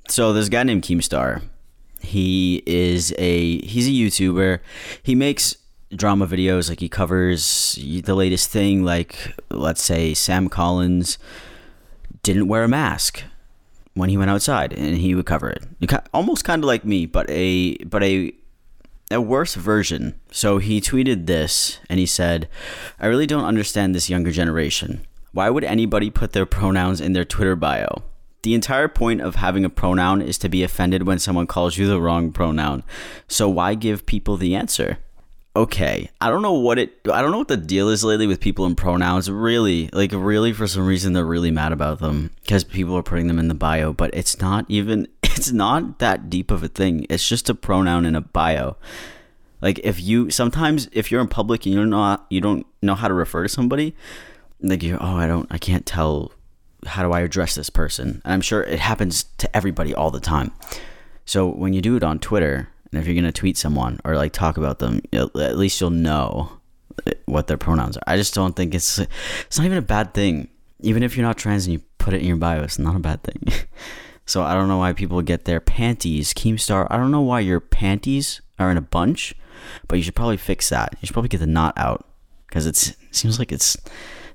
so 0.07 0.33
there's 0.33 0.47
a 0.47 0.51
guy 0.51 0.63
named 0.63 0.83
Keemstar. 0.83 1.41
He 1.99 2.61
is 2.65 3.13
a 3.17 3.59
he's 3.65 3.87
a 3.87 3.91
YouTuber. 3.91 4.59
He 5.01 5.15
makes 5.15 5.57
drama 5.95 6.27
videos 6.27 6.69
like 6.69 6.79
he 6.79 6.89
covers 6.89 7.77
the 7.79 8.15
latest 8.15 8.49
thing 8.49 8.83
like 8.83 9.33
let's 9.49 9.81
say 9.81 10.13
Sam 10.13 10.49
Collins 10.49 11.17
didn't 12.23 12.47
wear 12.47 12.63
a 12.63 12.67
mask 12.67 13.23
when 13.93 14.09
he 14.09 14.17
went 14.17 14.29
outside 14.29 14.73
and 14.73 14.97
he 14.97 15.15
would 15.15 15.25
cover 15.25 15.49
it. 15.49 15.63
Almost 16.13 16.43
kind 16.43 16.63
of 16.63 16.67
like 16.67 16.85
me, 16.85 17.05
but 17.05 17.29
a 17.29 17.77
but 17.85 18.03
a 18.03 18.33
a 19.11 19.21
worse 19.21 19.55
version. 19.55 20.19
So 20.31 20.57
he 20.57 20.81
tweeted 20.81 21.25
this 21.25 21.79
and 21.89 21.99
he 21.99 22.05
said, 22.05 22.47
"I 22.99 23.07
really 23.07 23.27
don't 23.27 23.45
understand 23.45 23.95
this 23.95 24.09
younger 24.09 24.31
generation. 24.31 25.05
Why 25.31 25.49
would 25.49 25.63
anybody 25.63 26.09
put 26.09 26.33
their 26.33 26.45
pronouns 26.45 27.01
in 27.01 27.13
their 27.13 27.25
Twitter 27.25 27.55
bio? 27.55 28.03
The 28.45 28.53
entire 28.53 28.87
point 28.87 29.21
of 29.21 29.33
having 29.33 29.65
a 29.65 29.71
pronoun 29.71 30.21
is 30.21 30.37
to 30.37 30.49
be 30.49 30.61
offended 30.61 31.07
when 31.07 31.17
someone 31.17 31.47
calls 31.47 31.79
you 31.79 31.87
the 31.87 31.99
wrong 31.99 32.31
pronoun. 32.31 32.83
So 33.27 33.49
why 33.49 33.73
give 33.73 34.05
people 34.05 34.37
the 34.37 34.53
answer? 34.53 34.99
Okay, 35.55 36.11
I 36.21 36.29
don't 36.29 36.43
know 36.43 36.53
what 36.53 36.77
it 36.77 36.93
I 37.11 37.23
don't 37.23 37.31
know 37.31 37.39
what 37.39 37.47
the 37.47 37.57
deal 37.57 37.89
is 37.89 38.03
lately 38.03 38.27
with 38.27 38.39
people 38.39 38.67
and 38.67 38.77
pronouns. 38.77 39.31
Really, 39.31 39.89
like 39.93 40.11
really 40.13 40.53
for 40.53 40.67
some 40.67 40.85
reason 40.85 41.13
they're 41.13 41.25
really 41.25 41.49
mad 41.49 41.71
about 41.71 41.97
them 41.97 42.29
because 42.43 42.63
people 42.63 42.95
are 42.95 43.01
putting 43.01 43.25
them 43.25 43.39
in 43.39 43.47
the 43.47 43.55
bio, 43.55 43.93
but 43.93 44.13
it's 44.13 44.39
not 44.39 44.65
even 44.69 45.07
it's 45.23 45.51
not 45.51 45.97
that 45.97 46.29
deep 46.29 46.51
of 46.51 46.61
a 46.61 46.67
thing. 46.67 47.07
It's 47.09 47.27
just 47.27 47.49
a 47.49 47.55
pronoun 47.55 48.05
in 48.05 48.13
a 48.13 48.21
bio. 48.21 48.77
Like 49.59 49.79
if 49.83 49.99
you 49.99 50.29
sometimes 50.29 50.87
if 50.91 51.11
you're 51.11 51.21
in 51.21 51.29
public 51.29 51.65
and 51.65 51.73
you're 51.73 51.87
not 51.87 52.27
you 52.29 52.41
don't 52.41 52.67
know 52.83 52.93
how 52.93 53.07
to 53.07 53.13
refer 53.15 53.41
to 53.41 53.49
somebody, 53.49 53.95
like 54.61 54.83
you 54.83 54.99
oh 55.01 55.15
I 55.15 55.25
don't 55.25 55.47
I 55.49 55.57
can't 55.57 55.87
tell 55.87 56.31
how 56.85 57.03
do 57.03 57.11
I 57.11 57.21
address 57.21 57.55
this 57.55 57.69
person? 57.69 58.21
And 58.23 58.33
I'm 58.33 58.41
sure 58.41 58.63
it 58.63 58.79
happens 58.79 59.25
to 59.37 59.55
everybody 59.55 59.93
all 59.93 60.11
the 60.11 60.19
time. 60.19 60.51
So 61.25 61.47
when 61.47 61.73
you 61.73 61.81
do 61.81 61.95
it 61.95 62.03
on 62.03 62.19
Twitter, 62.19 62.69
and 62.91 62.99
if 62.99 63.07
you're 63.07 63.15
gonna 63.15 63.31
tweet 63.31 63.57
someone 63.57 63.99
or 64.05 64.15
like 64.15 64.31
talk 64.31 64.57
about 64.57 64.79
them, 64.79 65.01
at 65.13 65.57
least 65.57 65.81
you'll 65.81 65.89
know 65.89 66.59
uh, 67.05 67.11
what 67.25 67.47
their 67.47 67.57
pronouns 67.57 67.97
are. 67.97 68.03
I 68.07 68.17
just 68.17 68.33
don't 68.33 68.55
think 68.55 68.73
it's 68.73 68.99
it's 68.99 69.57
not 69.57 69.65
even 69.65 69.77
a 69.77 69.81
bad 69.81 70.13
thing. 70.13 70.49
Even 70.81 71.03
if 71.03 71.15
you're 71.17 71.25
not 71.25 71.37
trans 71.37 71.65
and 71.65 71.73
you 71.73 71.81
put 71.97 72.13
it 72.13 72.21
in 72.21 72.27
your 72.27 72.37
bio, 72.37 72.63
it's 72.63 72.79
not 72.79 72.95
a 72.95 72.99
bad 72.99 73.23
thing. 73.23 73.41
so 74.25 74.43
I 74.43 74.53
don't 74.53 74.67
know 74.67 74.77
why 74.77 74.93
people 74.93 75.21
get 75.21 75.45
their 75.45 75.59
panties 75.59 76.33
Keemstar. 76.33 76.87
I 76.89 76.97
don't 76.97 77.11
know 77.11 77.21
why 77.21 77.39
your 77.39 77.59
panties 77.59 78.41
are 78.59 78.69
in 78.69 78.77
a 78.77 78.81
bunch, 78.81 79.33
but 79.87 79.97
you 79.97 80.03
should 80.03 80.15
probably 80.15 80.37
fix 80.37 80.69
that. 80.69 80.95
You 81.01 81.07
should 81.07 81.13
probably 81.13 81.29
get 81.29 81.39
the 81.39 81.47
knot 81.47 81.73
out 81.77 82.07
because 82.47 82.65
it 82.65 82.95
seems 83.11 83.39
like 83.39 83.51
it's 83.51 83.77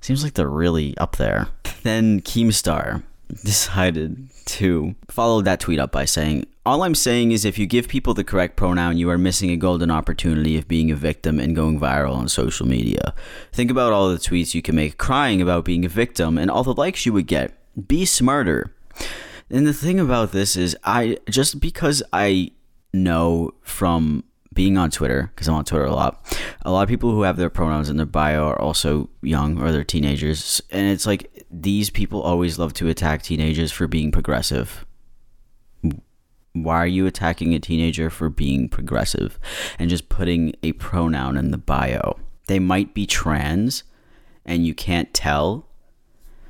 seems 0.00 0.23
like 0.25 0.35
they're 0.35 0.49
really 0.49 0.97
up 0.99 1.16
there. 1.16 1.49
Then 1.83 2.21
Keemstar 2.21 3.02
decided 3.45 4.28
to 4.45 4.95
follow 5.09 5.40
that 5.42 5.61
tweet 5.61 5.78
up 5.78 5.92
by 5.92 6.04
saying, 6.04 6.47
All 6.66 6.83
I'm 6.83 6.95
saying 6.95 7.33
is 7.33 7.45
if 7.45 7.59
you 7.59 7.66
give 7.66 7.88
people 7.88 8.14
the 8.14 8.25
correct 8.25 8.57
pronoun, 8.57 8.97
you 8.97 9.09
are 9.11 9.19
missing 9.19 9.50
a 9.50 9.57
golden 9.57 9.90
opportunity 9.90 10.59
of 10.59 10.69
being 10.69 10.90
a 10.90 10.97
victim 10.97 11.38
and 11.38 11.54
going 11.54 11.78
viral 11.78 12.14
on 12.14 12.28
social 12.28 12.66
media. 12.66 13.14
Think 13.52 13.71
about 13.71 13.92
all 13.92 14.11
the 14.11 14.19
tweets 14.19 14.54
you 14.54 14.62
can 14.62 14.75
make 14.75 14.99
crying 14.99 15.40
about 15.40 15.64
being 15.64 15.85
a 15.85 15.88
victim 15.88 16.38
and 16.38 16.50
all 16.50 16.64
the 16.64 16.75
likes 16.75 17.07
you 17.07 17.12
would 17.12 17.26
get. 17.26 17.57
be 17.87 18.04
smarter. 18.04 18.75
And 19.49 19.66
the 19.66 19.73
thing 19.73 19.99
about 19.99 20.33
this 20.33 20.57
is, 20.57 20.76
I 20.85 21.19
just 21.28 21.61
because 21.61 22.02
I 22.12 22.52
know 22.92 23.52
from 23.62 24.25
being 24.52 24.76
on 24.76 24.90
Twitter, 24.90 25.30
because 25.35 25.49
I'm 25.49 25.54
on 25.54 25.64
Twitter 25.64 25.85
a 25.85 25.95
lot, 25.95 26.37
a 26.62 26.73
lot 26.73 26.83
of 26.83 26.88
people 26.88 27.12
who 27.12 27.23
have 27.23 27.37
their 27.37 27.50
pronouns 27.50 27.88
in 27.88 27.97
their 27.97 28.07
bio 28.07 28.47
are 28.47 28.61
also 28.61 29.09
young 29.23 29.61
or 29.61 29.71
they're 29.71 29.85
teenagers. 29.85 30.61
And 30.71 30.90
it's 30.90 31.07
like 31.07 31.45
these 31.50 31.88
people 31.90 32.21
always 32.21 32.59
love 32.59 32.73
to 32.75 32.88
attack 32.88 33.23
teenagers 33.23 33.71
for 33.71 33.87
being 33.87 34.11
progressive. 34.11 34.85
Why 36.52 36.76
are 36.78 36.87
you 36.87 37.07
attacking 37.07 37.54
a 37.54 37.61
teenager 37.61 38.11
for 38.11 38.28
being 38.28 38.69
progressive 38.69 39.38
and 39.78 39.88
just 39.88 40.09
putting 40.09 40.54
a 40.64 40.73
pronoun 40.73 41.37
in 41.37 41.52
the 41.52 41.59
bio? 41.59 42.19
They 42.49 42.59
might 42.59 42.92
be 42.92 43.07
trans 43.07 43.85
and 44.45 44.66
you 44.66 44.75
can't 44.75 45.14
tell 45.14 45.69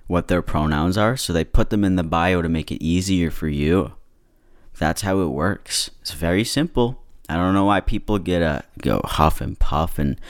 what 0.07 0.29
their 0.29 0.43
pronouns 0.43 0.97
are, 0.97 1.17
so 1.17 1.33
they 1.33 1.45
put 1.45 1.71
them 1.71 1.85
in 1.85 1.97
the 1.97 2.03
bio 2.03 2.41
to 2.43 2.49
make 2.49 2.73
it 2.73 2.83
easier 2.83 3.31
for 3.31 3.47
you. 3.47 3.93
That's 4.79 5.03
how 5.03 5.21
it 5.21 5.29
works. 5.29 5.91
It's 6.01 6.15
very 6.15 6.43
simple. 6.45 7.05
I 7.31 7.37
don't 7.37 7.55
know 7.55 7.65
why 7.65 7.79
people 7.79 8.19
get 8.19 8.43
a 8.43 8.65
go 8.79 9.01
huff 9.05 9.41
and 9.41 9.57
puff 9.57 10.01
and 10.01 10.21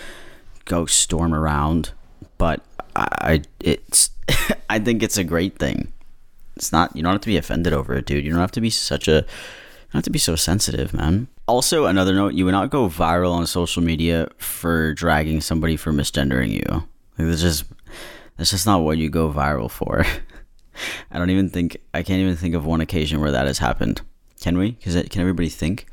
go 0.66 0.84
storm 0.84 1.32
around, 1.32 1.92
but 2.36 2.60
I 2.94 3.42
it's 3.58 4.10
I 4.70 4.78
think 4.78 5.02
it's 5.02 5.16
a 5.16 5.24
great 5.24 5.58
thing. 5.58 5.94
It's 6.56 6.72
not 6.72 6.94
you 6.94 7.02
don't 7.02 7.12
have 7.12 7.22
to 7.22 7.28
be 7.28 7.38
offended 7.38 7.72
over 7.72 7.94
it, 7.94 8.04
dude. 8.04 8.22
You 8.22 8.30
don't 8.30 8.40
have 8.40 8.52
to 8.52 8.60
be 8.60 8.68
such 8.68 9.08
a 9.08 9.12
you 9.12 9.94
don't 9.94 10.00
have 10.00 10.04
to 10.04 10.10
be 10.10 10.18
so 10.18 10.36
sensitive, 10.36 10.92
man. 10.92 11.28
Also, 11.48 11.86
another 11.86 12.14
note: 12.14 12.34
you 12.34 12.44
would 12.44 12.52
not 12.52 12.68
go 12.68 12.86
viral 12.90 13.32
on 13.32 13.46
social 13.46 13.82
media 13.82 14.28
for 14.36 14.92
dragging 14.92 15.40
somebody 15.40 15.76
for 15.76 15.92
misgendering 15.92 16.50
you. 16.50 16.86
Like, 17.18 17.28
that's 17.28 17.40
just 17.40 17.64
that's 18.36 18.50
just 18.50 18.66
not 18.66 18.82
what 18.82 18.98
you 18.98 19.08
go 19.08 19.32
viral 19.32 19.70
for. 19.70 20.04
I 21.10 21.18
don't 21.18 21.30
even 21.30 21.48
think 21.48 21.78
I 21.94 22.02
can't 22.02 22.20
even 22.20 22.36
think 22.36 22.54
of 22.54 22.66
one 22.66 22.82
occasion 22.82 23.22
where 23.22 23.30
that 23.30 23.46
has 23.46 23.58
happened. 23.58 24.02
Can 24.42 24.58
we? 24.58 24.72
Because 24.72 24.94
can 25.08 25.22
everybody 25.22 25.48
think? 25.48 25.86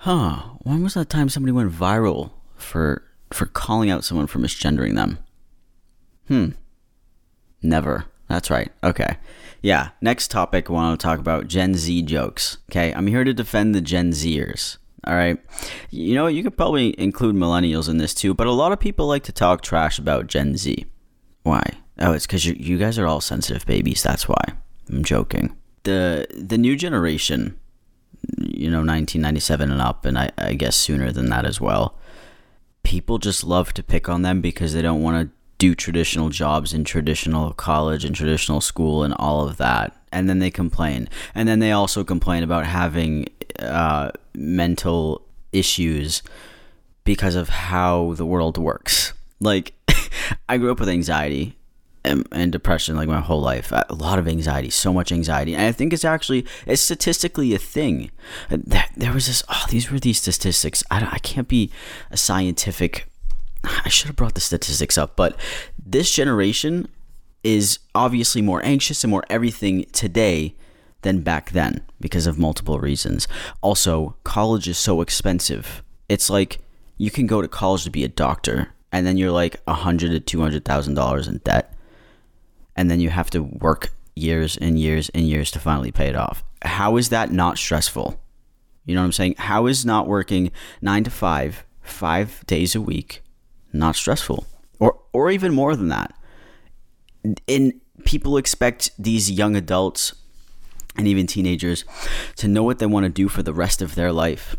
Huh? 0.00 0.54
When 0.60 0.82
was 0.82 0.94
that 0.94 1.10
time 1.10 1.28
somebody 1.28 1.52
went 1.52 1.72
viral 1.72 2.30
for 2.56 3.02
for 3.32 3.44
calling 3.44 3.90
out 3.90 4.02
someone 4.02 4.26
for 4.26 4.38
misgendering 4.38 4.94
them? 4.94 5.18
Hmm. 6.26 6.48
Never. 7.62 8.06
That's 8.26 8.48
right. 8.48 8.72
Okay. 8.82 9.18
Yeah. 9.60 9.90
Next 10.00 10.30
topic, 10.30 10.70
I 10.70 10.72
want 10.72 10.98
to 10.98 11.04
talk 11.04 11.18
about 11.18 11.48
Gen 11.48 11.74
Z 11.74 12.02
jokes. 12.02 12.56
Okay. 12.70 12.94
I'm 12.94 13.08
here 13.08 13.24
to 13.24 13.34
defend 13.34 13.74
the 13.74 13.82
Gen 13.82 14.12
Zers. 14.12 14.78
All 15.06 15.14
right. 15.14 15.38
You 15.90 16.14
know, 16.14 16.28
you 16.28 16.42
could 16.42 16.56
probably 16.56 16.98
include 16.98 17.36
millennials 17.36 17.88
in 17.88 17.98
this 17.98 18.14
too, 18.14 18.32
but 18.32 18.46
a 18.46 18.52
lot 18.52 18.72
of 18.72 18.80
people 18.80 19.06
like 19.06 19.24
to 19.24 19.32
talk 19.32 19.60
trash 19.60 19.98
about 19.98 20.28
Gen 20.28 20.56
Z. 20.56 20.86
Why? 21.42 21.62
Oh, 21.98 22.12
it's 22.12 22.26
because 22.26 22.46
you 22.46 22.78
guys 22.78 22.98
are 22.98 23.06
all 23.06 23.20
sensitive 23.20 23.66
babies. 23.66 24.02
That's 24.02 24.26
why. 24.26 24.42
I'm 24.88 25.04
joking. 25.04 25.56
The 25.82 26.26
the 26.34 26.56
new 26.56 26.74
generation, 26.74 27.58
you 28.38 28.70
know, 28.70 28.78
1997 28.78 29.70
and 29.70 29.80
up, 29.80 30.04
and 30.04 30.18
I, 30.18 30.30
I 30.38 30.54
guess 30.54 30.76
sooner 30.76 31.12
than 31.12 31.28
that 31.30 31.44
as 31.44 31.60
well. 31.60 31.96
People 32.82 33.18
just 33.18 33.44
love 33.44 33.72
to 33.74 33.82
pick 33.82 34.08
on 34.08 34.22
them 34.22 34.40
because 34.40 34.72
they 34.72 34.82
don't 34.82 35.02
want 35.02 35.28
to 35.28 35.34
do 35.58 35.74
traditional 35.74 36.30
jobs 36.30 36.72
in 36.72 36.84
traditional 36.84 37.52
college 37.52 38.04
and 38.04 38.16
traditional 38.16 38.60
school 38.60 39.04
and 39.04 39.14
all 39.14 39.46
of 39.46 39.58
that. 39.58 39.94
And 40.10 40.28
then 40.28 40.38
they 40.38 40.50
complain. 40.50 41.08
And 41.34 41.46
then 41.46 41.58
they 41.58 41.70
also 41.70 42.02
complain 42.02 42.42
about 42.42 42.64
having 42.64 43.26
uh, 43.58 44.10
mental 44.34 45.22
issues 45.52 46.22
because 47.04 47.34
of 47.34 47.50
how 47.50 48.14
the 48.14 48.24
world 48.24 48.56
works. 48.56 49.12
Like, 49.38 49.74
I 50.48 50.56
grew 50.56 50.72
up 50.72 50.80
with 50.80 50.88
anxiety 50.88 51.56
and, 52.04 52.52
depression 52.52 52.96
like 52.96 53.08
my 53.08 53.20
whole 53.20 53.40
life. 53.40 53.72
A 53.72 53.94
lot 53.94 54.18
of 54.18 54.26
anxiety, 54.26 54.70
so 54.70 54.92
much 54.92 55.12
anxiety. 55.12 55.54
And 55.54 55.66
I 55.66 55.72
think 55.72 55.92
it's 55.92 56.04
actually, 56.04 56.46
it's 56.66 56.82
statistically 56.82 57.54
a 57.54 57.58
thing. 57.58 58.10
There 58.48 59.12
was 59.12 59.26
this, 59.26 59.42
oh, 59.48 59.66
these 59.68 59.90
were 59.90 60.00
these 60.00 60.20
statistics. 60.20 60.82
I, 60.90 61.08
I 61.12 61.18
can't 61.18 61.48
be 61.48 61.70
a 62.10 62.16
scientific 62.16 63.06
I 63.84 63.88
should 63.88 64.08
have 64.08 64.16
brought 64.16 64.34
the 64.34 64.40
statistics 64.40 64.98
up, 64.98 65.16
but 65.16 65.36
this 65.84 66.10
generation 66.10 66.88
is 67.42 67.78
obviously 67.94 68.42
more 68.42 68.64
anxious 68.64 69.02
and 69.04 69.10
more 69.10 69.24
everything 69.30 69.84
today 69.92 70.54
than 71.02 71.22
back 71.22 71.50
then 71.52 71.80
because 72.00 72.26
of 72.26 72.38
multiple 72.38 72.78
reasons. 72.78 73.26
Also, 73.62 74.16
college 74.24 74.68
is 74.68 74.78
so 74.78 75.00
expensive. 75.00 75.82
It's 76.08 76.28
like 76.28 76.58
you 76.98 77.10
can 77.10 77.26
go 77.26 77.40
to 77.40 77.48
college 77.48 77.84
to 77.84 77.90
be 77.90 78.04
a 78.04 78.08
doctor 78.08 78.68
and 78.92 79.06
then 79.06 79.16
you're 79.16 79.30
like 79.30 79.56
a 79.66 79.74
hundred 79.74 80.10
to 80.10 80.20
two 80.20 80.40
hundred 80.40 80.64
thousand 80.64 80.94
dollars 80.94 81.28
in 81.28 81.38
debt. 81.38 81.72
And 82.80 82.90
then 82.90 82.98
you 82.98 83.10
have 83.10 83.28
to 83.32 83.42
work 83.42 83.90
years 84.16 84.56
and 84.56 84.78
years 84.78 85.10
and 85.10 85.28
years 85.28 85.50
to 85.50 85.58
finally 85.58 85.92
pay 85.92 86.06
it 86.06 86.16
off. 86.16 86.42
How 86.62 86.96
is 86.96 87.10
that 87.10 87.30
not 87.30 87.58
stressful? 87.58 88.18
You 88.86 88.94
know 88.94 89.02
what 89.02 89.04
I'm 89.04 89.12
saying? 89.12 89.34
How 89.36 89.66
is 89.66 89.84
not 89.84 90.08
working 90.08 90.50
nine 90.80 91.04
to 91.04 91.10
five, 91.10 91.66
five 91.82 92.42
days 92.46 92.74
a 92.74 92.80
week, 92.80 93.22
not 93.74 93.96
stressful, 93.96 94.46
or 94.78 94.98
or 95.12 95.30
even 95.30 95.52
more 95.52 95.76
than 95.76 95.88
that. 95.88 96.14
And 97.46 97.74
people 98.06 98.38
expect 98.38 98.92
these 98.98 99.30
young 99.30 99.56
adults 99.56 100.14
and 100.96 101.06
even 101.06 101.26
teenagers 101.26 101.84
to 102.36 102.48
know 102.48 102.62
what 102.62 102.78
they 102.78 102.86
want 102.86 103.04
to 103.04 103.10
do 103.10 103.28
for 103.28 103.42
the 103.42 103.52
rest 103.52 103.82
of 103.82 103.94
their 103.94 104.10
life. 104.10 104.56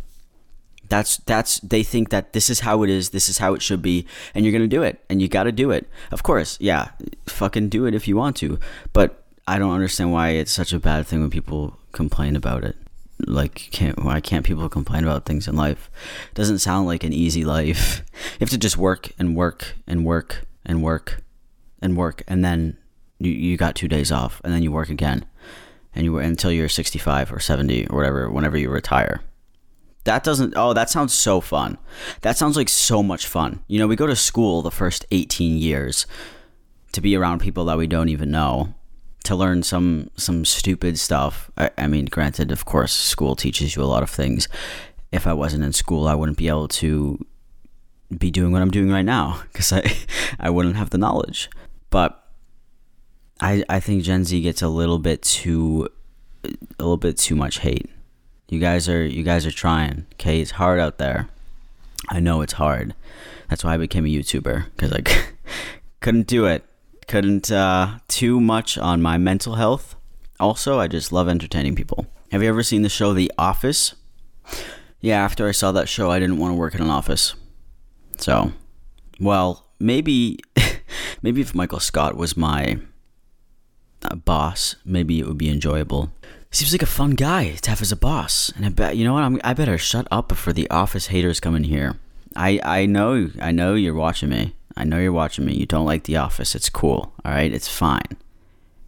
That's 0.92 1.18
that's 1.20 1.62
they 1.62 1.84
think 1.84 2.10
that 2.10 2.34
this 2.34 2.50
is 2.50 2.60
how 2.60 2.84
it 2.84 2.90
is, 2.90 3.12
this 3.12 3.30
is 3.30 3.38
how 3.38 3.54
it 3.54 3.62
should 3.62 3.82
be, 3.82 4.06
and 4.36 4.44
you're 4.44 4.52
gonna 4.52 4.68
do 4.68 4.84
it, 4.84 5.00
and 5.10 5.22
you 5.22 5.30
got 5.30 5.44
to 5.44 5.54
do 5.54 5.72
it. 5.72 5.88
Of 6.12 6.22
course, 6.22 6.58
yeah, 6.60 6.90
fucking 7.28 7.70
do 7.70 7.86
it 7.86 7.96
if 7.96 8.10
you 8.10 8.18
want 8.18 8.36
to, 8.38 8.60
but 8.92 9.24
I 9.48 9.58
don't 9.58 9.72
understand 9.72 10.12
why 10.12 10.32
it's 10.32 10.52
such 10.52 10.74
a 10.74 10.80
bad 10.80 11.08
thing 11.08 11.22
when 11.22 11.30
people 11.30 11.80
complain 11.94 12.36
about 12.36 12.66
it. 12.66 12.76
Like 13.26 13.70
can't 13.72 14.04
why 14.04 14.20
can't 14.20 14.46
people 14.46 14.68
complain 14.68 15.06
about 15.06 15.26
things 15.26 15.48
in 15.48 15.56
life? 15.56 15.90
It 16.32 16.36
doesn't 16.36 16.60
sound 16.60 16.88
like 16.88 17.06
an 17.06 17.14
easy 17.14 17.46
life. 17.46 18.04
You 18.34 18.46
have 18.46 18.50
to 18.50 18.58
just 18.58 18.78
work 18.78 19.12
and 19.18 19.36
work 19.36 19.76
and 19.88 20.04
work 20.06 20.46
and 20.66 20.84
work 20.84 21.24
and 21.82 21.96
work 21.96 22.22
and 22.28 22.44
then 22.44 22.78
you, 23.18 23.32
you 23.32 23.56
got 23.56 23.76
two 23.76 23.88
days 23.88 24.12
off 24.12 24.42
and 24.44 24.54
then 24.54 24.62
you 24.62 24.72
work 24.72 24.90
again 24.90 25.26
and 25.96 26.04
you 26.04 26.18
until 26.18 26.52
you're 26.52 26.70
65 26.70 27.32
or 27.32 27.40
70 27.40 27.88
or 27.88 27.96
whatever 27.96 28.30
whenever 28.30 28.58
you 28.58 28.70
retire 28.70 29.22
that 30.04 30.24
doesn't 30.24 30.54
oh 30.56 30.74
that 30.74 30.90
sounds 30.90 31.14
so 31.14 31.40
fun 31.40 31.78
that 32.22 32.38
sounds 32.38 32.58
like 32.58 32.70
so 32.70 33.04
much 33.04 33.28
fun 33.28 33.64
you 33.68 33.78
know 33.78 33.88
we 33.88 33.96
go 33.96 34.08
to 34.08 34.16
school 34.16 34.62
the 34.62 34.72
first 34.72 35.06
18 35.12 35.58
years 35.58 36.06
to 36.92 37.02
be 37.02 37.16
around 37.16 37.40
people 37.40 37.66
that 37.66 37.78
we 37.78 37.88
don't 37.88 38.10
even 38.10 38.32
know 38.32 38.74
to 39.24 39.36
learn 39.36 39.64
some 39.64 40.10
some 40.16 40.46
stupid 40.46 40.98
stuff. 40.98 41.52
I, 41.58 41.70
I, 41.78 41.88
mean, 41.88 42.06
granted, 42.06 42.52
of 42.52 42.66
course, 42.66 42.92
school 42.92 43.36
teaches 43.36 43.76
you 43.76 43.84
a 43.84 43.86
lot 43.86 44.04
of 44.04 44.10
things. 44.10 44.48
If 45.12 45.28
I 45.28 45.34
wasn't 45.34 45.64
in 45.64 45.74
school, 45.74 46.08
I 46.08 46.16
wouldn't 46.16 46.38
be 46.38 46.48
able 46.48 46.68
to 46.70 47.24
be 48.18 48.32
doing 48.32 48.52
what 48.52 48.62
I'm 48.62 48.72
doing 48.72 48.90
right 48.90 49.06
now 49.06 49.44
because 49.52 49.72
I 49.72 49.84
I 50.40 50.50
wouldn't 50.50 50.76
have 50.76 50.90
the 50.90 50.98
knowledge. 50.98 51.50
But 51.90 52.24
I 53.40 53.64
I 53.70 53.80
think 53.80 54.04
Gen 54.04 54.26
Z 54.26 54.42
gets 54.42 54.62
a 54.62 54.70
little 54.70 55.00
bit 55.00 55.22
too 55.22 55.88
a 56.44 56.50
little 56.80 56.98
bit 56.98 57.18
too 57.18 57.36
much 57.36 57.60
hate. 57.60 57.90
You 58.52 58.60
guys 58.60 58.88
are 58.88 59.04
you 59.04 59.24
guys 59.24 59.48
are 59.48 59.52
trying. 59.52 60.06
Okay, 60.14 60.42
it's 60.42 60.52
hard 60.52 60.80
out 60.80 61.00
there. 61.00 61.30
I 62.10 62.20
know 62.20 62.42
it's 62.42 62.54
hard. 62.54 62.94
That's 63.50 63.64
why 63.64 63.74
I 63.74 63.78
became 63.78 64.06
a 64.06 64.10
YouTuber 64.10 64.66
because 64.76 64.94
I 64.94 65.02
couldn't 66.02 66.28
do 66.28 66.46
it 66.46 66.64
couldn't 67.12 67.52
uh, 67.52 68.00
too 68.08 68.40
much 68.40 68.78
on 68.78 69.02
my 69.02 69.18
mental 69.18 69.56
health. 69.56 69.98
Also, 70.40 70.80
I 70.80 70.88
just 70.88 71.12
love 71.12 71.28
entertaining 71.28 71.76
people. 71.76 72.06
Have 72.32 72.42
you 72.42 72.48
ever 72.48 72.64
seen 72.64 72.84
the 72.84 72.90
show 72.90 73.14
The 73.14 73.30
Office? 73.38 73.96
Yeah, 75.02 75.22
after 75.22 75.46
I 75.46 75.52
saw 75.52 75.74
that 75.74 75.90
show, 75.90 76.10
I 76.10 76.20
didn't 76.20 76.38
want 76.38 76.54
to 76.54 76.56
work 76.56 76.74
in 76.74 76.82
an 76.82 76.90
office. 76.90 77.36
So, 78.18 78.54
well, 79.20 79.68
maybe, 79.78 80.40
maybe 81.22 81.42
if 81.42 81.54
Michael 81.54 81.82
Scott 81.82 82.16
was 82.16 82.38
my 82.38 82.80
uh, 84.04 84.16
boss, 84.16 84.78
maybe 84.86 85.20
it 85.20 85.28
would 85.28 85.38
be 85.38 85.50
enjoyable. 85.50 86.14
Seems 86.52 86.74
like 86.74 86.82
a 86.82 86.86
fun 86.86 87.12
guy 87.12 87.54
to 87.54 87.70
have 87.70 87.82
as 87.82 87.92
a 87.92 87.96
boss, 87.96 88.52
and 88.56 88.66
I 88.66 88.70
bet 88.70 88.98
you 88.98 89.06
know 89.06 89.14
what? 89.14 89.24
I'm, 89.24 89.40
I 89.44 89.54
better 89.54 89.78
shut 89.78 90.08
up 90.12 90.28
before 90.28 90.54
the 90.54 90.70
office 90.70 91.08
haters 91.08 91.40
come 91.40 91.56
in 91.56 91.64
here. 91.64 91.98
I 92.36 92.60
I 92.64 92.86
know 92.86 93.30
I 93.42 93.52
know 93.52 93.76
you're 93.76 93.94
watching 93.94 94.30
me. 94.30 94.56
I 94.76 94.84
know 94.84 95.00
you're 95.00 95.12
watching 95.12 95.46
me. 95.46 95.54
You 95.54 95.66
don't 95.66 95.86
like 95.86 96.04
The 96.04 96.18
Office. 96.18 96.56
It's 96.56 96.70
cool. 96.70 97.14
All 97.26 97.32
right? 97.32 97.52
It's 97.52 97.68
fine. 97.68 98.18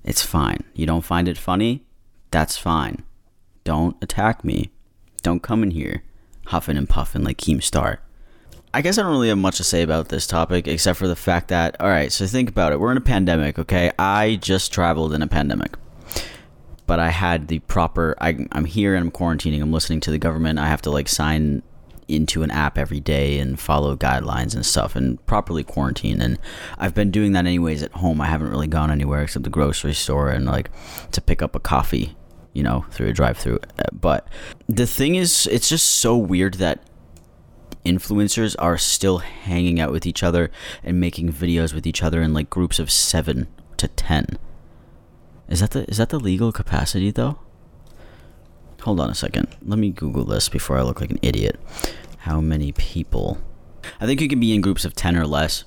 It's 0.03 0.21
fine. 0.21 0.63
You 0.73 0.85
don't 0.85 1.03
find 1.03 1.27
it 1.27 1.37
funny? 1.37 1.83
That's 2.31 2.57
fine. 2.57 3.03
Don't 3.63 4.01
attack 4.01 4.43
me. 4.43 4.71
Don't 5.21 5.43
come 5.43 5.61
in 5.63 5.71
here 5.71 6.03
huffing 6.47 6.77
and 6.77 6.89
puffing 6.89 7.23
like 7.23 7.37
Keemstar. 7.37 7.97
I 8.73 8.81
guess 8.81 8.97
I 8.97 9.03
don't 9.03 9.11
really 9.11 9.29
have 9.29 9.37
much 9.37 9.57
to 9.57 9.63
say 9.63 9.83
about 9.83 10.09
this 10.09 10.25
topic 10.25 10.67
except 10.67 10.97
for 10.97 11.07
the 11.07 11.15
fact 11.15 11.49
that, 11.49 11.79
all 11.79 11.87
right, 11.87 12.11
so 12.11 12.25
think 12.25 12.49
about 12.49 12.73
it. 12.73 12.79
We're 12.79 12.91
in 12.91 12.97
a 12.97 13.01
pandemic, 13.01 13.59
okay? 13.59 13.91
I 13.99 14.39
just 14.41 14.73
traveled 14.73 15.13
in 15.13 15.21
a 15.21 15.27
pandemic. 15.27 15.75
But 16.85 16.99
I 16.99 17.09
had 17.09 17.47
the 17.47 17.59
proper, 17.59 18.15
I, 18.19 18.45
I'm 18.51 18.65
here 18.65 18.95
and 18.95 19.05
I'm 19.05 19.11
quarantining. 19.11 19.61
I'm 19.61 19.71
listening 19.71 20.01
to 20.01 20.11
the 20.11 20.17
government. 20.17 20.59
I 20.59 20.67
have 20.67 20.81
to 20.83 20.91
like 20.91 21.07
sign 21.07 21.63
into 22.09 22.43
an 22.43 22.51
app 22.51 22.77
every 22.77 22.99
day 22.99 23.39
and 23.39 23.59
follow 23.59 23.95
guidelines 23.95 24.53
and 24.53 24.65
stuff 24.65 24.95
and 24.95 25.25
properly 25.25 25.63
quarantine. 25.63 26.21
And 26.21 26.37
I've 26.77 26.93
been 26.93 27.11
doing 27.11 27.31
that 27.31 27.45
anyways 27.45 27.81
at 27.81 27.91
home. 27.93 28.19
I 28.19 28.27
haven't 28.27 28.49
really 28.49 28.67
gone 28.67 28.91
anywhere 28.91 29.23
except 29.23 29.43
the 29.43 29.49
grocery 29.49 29.93
store 29.93 30.29
and 30.29 30.45
like 30.45 30.69
to 31.11 31.21
pick 31.21 31.41
up 31.41 31.55
a 31.55 31.59
coffee, 31.59 32.15
you 32.51 32.63
know, 32.63 32.85
through 32.91 33.07
a 33.07 33.13
drive 33.13 33.37
through. 33.37 33.59
Uh, 33.79 33.83
but 33.93 34.27
the 34.67 34.85
thing 34.85 35.15
is, 35.15 35.47
it's 35.47 35.69
just 35.69 35.87
so 35.87 36.17
weird 36.17 36.55
that 36.55 36.83
influencers 37.85 38.55
are 38.59 38.77
still 38.77 39.19
hanging 39.19 39.79
out 39.79 39.91
with 39.91 40.05
each 40.05 40.23
other 40.23 40.51
and 40.83 40.99
making 40.99 41.31
videos 41.31 41.73
with 41.73 41.87
each 41.87 42.03
other 42.03 42.21
in 42.21 42.33
like 42.33 42.49
groups 42.49 42.79
of 42.79 42.91
seven 42.91 43.47
to 43.77 43.87
ten. 43.87 44.37
Is 45.49 45.59
that 45.59 45.71
the 45.71 45.89
is 45.89 45.97
that 45.97 46.09
the 46.09 46.19
legal 46.19 46.51
capacity 46.51 47.11
though? 47.11 47.39
Hold 48.81 48.99
on 48.99 49.09
a 49.09 49.15
second. 49.15 49.55
Let 49.61 49.79
me 49.79 49.89
Google 49.89 50.25
this 50.25 50.49
before 50.49 50.77
I 50.77 50.81
look 50.81 50.99
like 50.99 51.11
an 51.11 51.19
idiot. 51.21 51.59
How 52.19 52.41
many 52.41 52.71
people? 52.73 53.37
I 53.99 54.05
think 54.05 54.21
you 54.21 54.27
can 54.27 54.39
be 54.39 54.53
in 54.53 54.61
groups 54.61 54.85
of 54.85 54.93
ten 54.93 55.15
or 55.15 55.27
less 55.27 55.65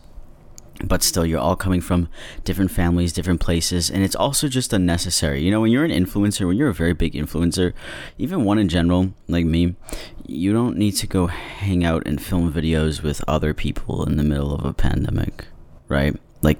but 0.84 1.02
still 1.02 1.24
you're 1.24 1.40
all 1.40 1.56
coming 1.56 1.80
from 1.80 2.08
different 2.44 2.70
families 2.70 3.12
different 3.12 3.40
places 3.40 3.90
and 3.90 4.02
it's 4.02 4.14
also 4.14 4.48
just 4.48 4.72
unnecessary 4.72 5.42
you 5.42 5.50
know 5.50 5.60
when 5.60 5.70
you're 5.70 5.84
an 5.84 5.90
influencer 5.90 6.46
when 6.46 6.56
you're 6.56 6.68
a 6.68 6.74
very 6.74 6.92
big 6.92 7.14
influencer 7.14 7.72
even 8.18 8.44
one 8.44 8.58
in 8.58 8.68
general 8.68 9.12
like 9.28 9.46
me 9.46 9.74
you 10.26 10.52
don't 10.52 10.76
need 10.76 10.92
to 10.92 11.06
go 11.06 11.26
hang 11.26 11.84
out 11.84 12.06
and 12.06 12.22
film 12.22 12.52
videos 12.52 13.02
with 13.02 13.22
other 13.26 13.54
people 13.54 14.04
in 14.04 14.16
the 14.16 14.22
middle 14.22 14.54
of 14.54 14.64
a 14.64 14.74
pandemic 14.74 15.46
right 15.88 16.16
like 16.42 16.58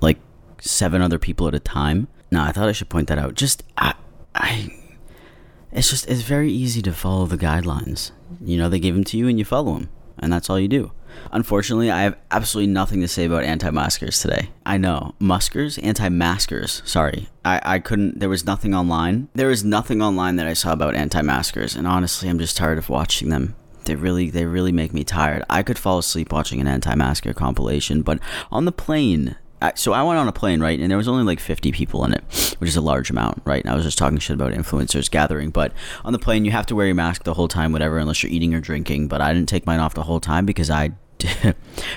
like 0.00 0.18
seven 0.60 1.02
other 1.02 1.18
people 1.18 1.48
at 1.48 1.54
a 1.54 1.60
time 1.60 2.08
no 2.30 2.42
i 2.42 2.52
thought 2.52 2.68
i 2.68 2.72
should 2.72 2.88
point 2.88 3.08
that 3.08 3.18
out 3.18 3.34
just 3.34 3.62
i 3.78 3.94
i 4.34 4.70
it's 5.72 5.90
just 5.90 6.08
it's 6.08 6.22
very 6.22 6.50
easy 6.50 6.80
to 6.82 6.92
follow 6.92 7.26
the 7.26 7.38
guidelines 7.38 8.10
you 8.40 8.56
know 8.56 8.68
they 8.68 8.78
give 8.78 8.94
them 8.94 9.04
to 9.04 9.16
you 9.16 9.28
and 9.28 9.38
you 9.38 9.44
follow 9.44 9.74
them 9.74 9.88
and 10.18 10.32
that's 10.32 10.48
all 10.48 10.58
you 10.58 10.68
do 10.68 10.90
Unfortunately, 11.32 11.90
I 11.90 12.02
have 12.02 12.16
absolutely 12.30 12.72
nothing 12.72 13.00
to 13.00 13.08
say 13.08 13.24
about 13.24 13.44
anti-maskers 13.44 14.20
today. 14.20 14.50
I 14.64 14.78
know. 14.78 15.14
Muskers? 15.18 15.78
Anti-maskers. 15.78 16.82
Sorry. 16.84 17.28
I, 17.44 17.60
I 17.64 17.78
couldn't, 17.78 18.20
there 18.20 18.28
was 18.28 18.44
nothing 18.44 18.74
online. 18.74 19.28
There 19.34 19.48
was 19.48 19.64
nothing 19.64 20.02
online 20.02 20.36
that 20.36 20.46
I 20.46 20.52
saw 20.52 20.72
about 20.72 20.94
anti-maskers, 20.94 21.74
and 21.74 21.86
honestly, 21.86 22.28
I'm 22.28 22.38
just 22.38 22.56
tired 22.56 22.78
of 22.78 22.88
watching 22.88 23.28
them. 23.28 23.54
They 23.84 23.94
really, 23.94 24.30
they 24.30 24.46
really 24.46 24.72
make 24.72 24.92
me 24.92 25.04
tired. 25.04 25.44
I 25.48 25.62
could 25.62 25.78
fall 25.78 25.98
asleep 25.98 26.32
watching 26.32 26.60
an 26.60 26.66
anti-masker 26.66 27.32
compilation, 27.34 28.02
but 28.02 28.18
on 28.50 28.64
the 28.64 28.72
plane, 28.72 29.36
so 29.74 29.92
I 29.92 30.02
went 30.02 30.18
on 30.18 30.28
a 30.28 30.32
plane, 30.32 30.60
right, 30.60 30.78
and 30.78 30.90
there 30.90 30.98
was 30.98 31.08
only 31.08 31.24
like 31.24 31.40
50 31.40 31.72
people 31.72 32.04
in 32.04 32.12
it, 32.12 32.54
which 32.58 32.68
is 32.68 32.76
a 32.76 32.80
large 32.80 33.10
amount, 33.10 33.42
right? 33.44 33.62
And 33.62 33.72
I 33.72 33.74
was 33.74 33.84
just 33.84 33.98
talking 33.98 34.18
shit 34.18 34.34
about 34.34 34.52
influencers 34.52 35.10
gathering, 35.10 35.50
but 35.50 35.72
on 36.04 36.12
the 36.12 36.18
plane 36.18 36.44
you 36.44 36.50
have 36.50 36.66
to 36.66 36.74
wear 36.74 36.86
your 36.86 36.94
mask 36.94 37.24
the 37.24 37.34
whole 37.34 37.48
time, 37.48 37.72
whatever, 37.72 37.98
unless 37.98 38.22
you're 38.22 38.32
eating 38.32 38.54
or 38.54 38.60
drinking. 38.60 39.08
But 39.08 39.20
I 39.20 39.32
didn't 39.32 39.48
take 39.48 39.66
mine 39.66 39.80
off 39.80 39.94
the 39.94 40.02
whole 40.02 40.20
time 40.20 40.46
because 40.46 40.70
I 40.70 40.92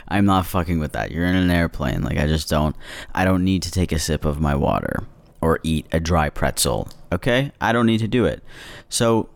I'm 0.07 0.25
not 0.25 0.45
fucking 0.45 0.79
with 0.79 0.93
that. 0.93 1.11
You're 1.11 1.25
in 1.25 1.35
an 1.35 1.51
airplane. 1.51 2.01
Like 2.01 2.17
I 2.17 2.27
just 2.27 2.49
don't 2.49 2.75
I 3.13 3.25
don't 3.25 3.43
need 3.43 3.63
to 3.63 3.71
take 3.71 3.91
a 3.91 3.99
sip 3.99 4.25
of 4.25 4.39
my 4.39 4.55
water 4.55 5.05
or 5.41 5.59
eat 5.63 5.85
a 5.91 5.99
dry 5.99 6.29
pretzel. 6.29 6.87
Okay? 7.11 7.51
I 7.59 7.73
don't 7.73 7.85
need 7.85 7.99
to 7.99 8.07
do 8.07 8.25
it. 8.25 8.43
So 8.87 9.29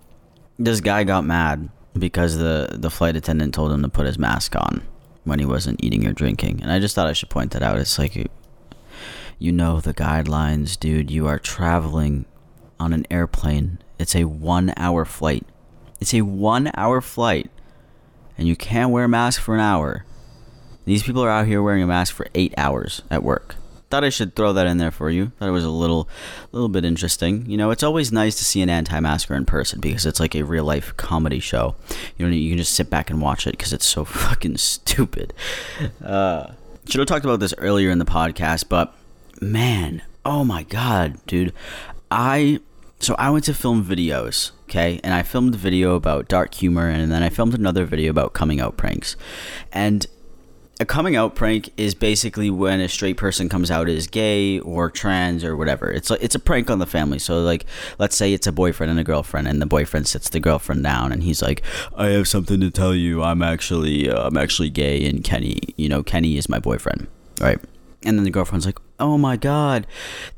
this 0.57 0.79
guy 0.79 1.03
got 1.03 1.25
mad 1.25 1.69
because 1.97 2.37
the 2.37 2.69
the 2.71 2.89
flight 2.89 3.15
attendant 3.15 3.53
told 3.53 3.71
him 3.71 3.81
to 3.81 3.89
put 3.89 4.05
his 4.05 4.17
mask 4.17 4.55
on 4.55 4.83
when 5.23 5.39
he 5.39 5.45
wasn't 5.45 5.83
eating 5.83 6.05
or 6.05 6.13
drinking. 6.13 6.61
And 6.61 6.71
I 6.71 6.79
just 6.79 6.95
thought 6.95 7.07
I 7.07 7.13
should 7.13 7.29
point 7.29 7.51
that 7.51 7.63
out. 7.63 7.77
It's 7.77 7.97
like 7.99 8.15
you, 9.39 9.51
know 9.51 9.79
the 9.79 9.93
guidelines, 9.93 10.79
dude. 10.79 11.11
You 11.11 11.27
are 11.27 11.39
traveling 11.39 12.25
on 12.79 12.93
an 12.93 13.05
airplane. 13.09 13.79
It's 13.99 14.15
a 14.15 14.23
1-hour 14.23 15.05
flight. 15.05 15.45
It's 15.99 16.13
a 16.13 16.21
1-hour 16.21 17.01
flight 17.01 17.49
and 18.37 18.47
you 18.47 18.55
can't 18.55 18.91
wear 18.91 19.05
a 19.05 19.09
mask 19.09 19.41
for 19.41 19.55
an 19.55 19.61
hour. 19.61 20.05
These 20.85 21.03
people 21.03 21.23
are 21.23 21.29
out 21.29 21.47
here 21.47 21.61
wearing 21.61 21.83
a 21.83 21.87
mask 21.87 22.13
for 22.13 22.27
eight 22.35 22.53
hours 22.57 23.01
at 23.09 23.23
work. 23.23 23.55
Thought 23.93 24.03
I 24.03 24.09
should 24.09 24.35
throw 24.35 24.53
that 24.53 24.65
in 24.65 24.77
there 24.77 24.89
for 24.89 25.11
you. 25.11 25.31
Thought 25.37 25.49
it 25.49 25.51
was 25.51 25.63
a 25.63 25.69
little, 25.69 26.09
little 26.51 26.67
bit 26.67 26.83
interesting. 26.83 27.45
You 27.45 27.57
know, 27.57 27.69
it's 27.69 27.83
always 27.83 28.11
nice 28.11 28.35
to 28.39 28.43
see 28.43 28.63
an 28.63 28.67
anti-masker 28.67 29.35
in 29.35 29.45
person 29.45 29.79
because 29.79 30.07
it's 30.07 30.19
like 30.19 30.33
a 30.33 30.41
real 30.41 30.63
life 30.63 30.97
comedy 30.97 31.39
show. 31.39 31.75
You 32.17 32.25
know, 32.25 32.33
you 32.33 32.49
can 32.49 32.57
just 32.57 32.73
sit 32.73 32.89
back 32.89 33.11
and 33.11 33.21
watch 33.21 33.45
it 33.45 33.51
because 33.51 33.71
it's 33.71 33.85
so 33.85 34.03
fucking 34.05 34.57
stupid. 34.57 35.31
Uh, 36.03 36.53
should 36.89 36.97
have 36.97 37.07
talked 37.07 37.23
about 37.23 37.39
this 37.39 37.53
earlier 37.59 37.91
in 37.91 37.99
the 37.99 38.03
podcast, 38.03 38.67
but 38.67 38.95
man, 39.39 40.01
oh 40.25 40.43
my 40.43 40.63
god, 40.63 41.23
dude, 41.27 41.53
I 42.09 42.61
so 42.99 43.13
I 43.19 43.29
went 43.29 43.43
to 43.45 43.53
film 43.53 43.85
videos, 43.85 44.49
okay, 44.63 44.99
and 45.03 45.13
I 45.13 45.21
filmed 45.21 45.53
a 45.53 45.57
video 45.59 45.93
about 45.93 46.27
dark 46.27 46.55
humor, 46.55 46.89
and 46.89 47.11
then 47.11 47.21
I 47.21 47.29
filmed 47.29 47.53
another 47.53 47.85
video 47.85 48.09
about 48.09 48.33
coming 48.33 48.59
out 48.59 48.75
pranks. 48.75 49.15
And 49.71 50.07
a 50.79 50.85
coming 50.85 51.15
out 51.15 51.35
prank 51.35 51.69
is 51.77 51.93
basically 51.93 52.49
when 52.49 52.79
a 52.79 52.89
straight 52.89 53.15
person 53.15 53.47
comes 53.47 53.69
out 53.69 53.87
as 53.87 54.07
gay 54.07 54.59
or 54.59 54.89
trans 54.89 55.43
or 55.43 55.55
whatever. 55.55 55.91
It's 55.91 56.09
like 56.09 56.23
it's 56.23 56.35
a 56.35 56.39
prank 56.39 56.69
on 56.69 56.79
the 56.79 56.85
family. 56.85 57.19
So 57.19 57.41
like, 57.41 57.65
let's 57.99 58.15
say 58.15 58.33
it's 58.33 58.47
a 58.47 58.51
boyfriend 58.51 58.89
and 58.89 58.99
a 58.99 59.03
girlfriend, 59.03 59.47
and 59.47 59.61
the 59.61 59.65
boyfriend 59.65 60.07
sits 60.07 60.29
the 60.29 60.39
girlfriend 60.39 60.83
down, 60.83 61.11
and 61.11 61.23
he's 61.23 61.41
like, 61.41 61.61
"I 61.95 62.07
have 62.07 62.27
something 62.27 62.59
to 62.61 62.71
tell 62.71 62.95
you. 62.95 63.21
I'm 63.23 63.41
actually 63.41 64.09
uh, 64.09 64.27
I'm 64.27 64.37
actually 64.37 64.69
gay, 64.69 65.05
and 65.05 65.23
Kenny, 65.23 65.59
you 65.77 65.89
know, 65.89 66.03
Kenny 66.03 66.37
is 66.37 66.49
my 66.49 66.59
boyfriend, 66.59 67.07
right?" 67.39 67.59
And 68.05 68.17
then 68.17 68.25
the 68.25 68.31
girlfriend's 68.31 68.65
like, 68.65 68.79
oh 68.99 69.17
my 69.17 69.37
god, 69.37 69.87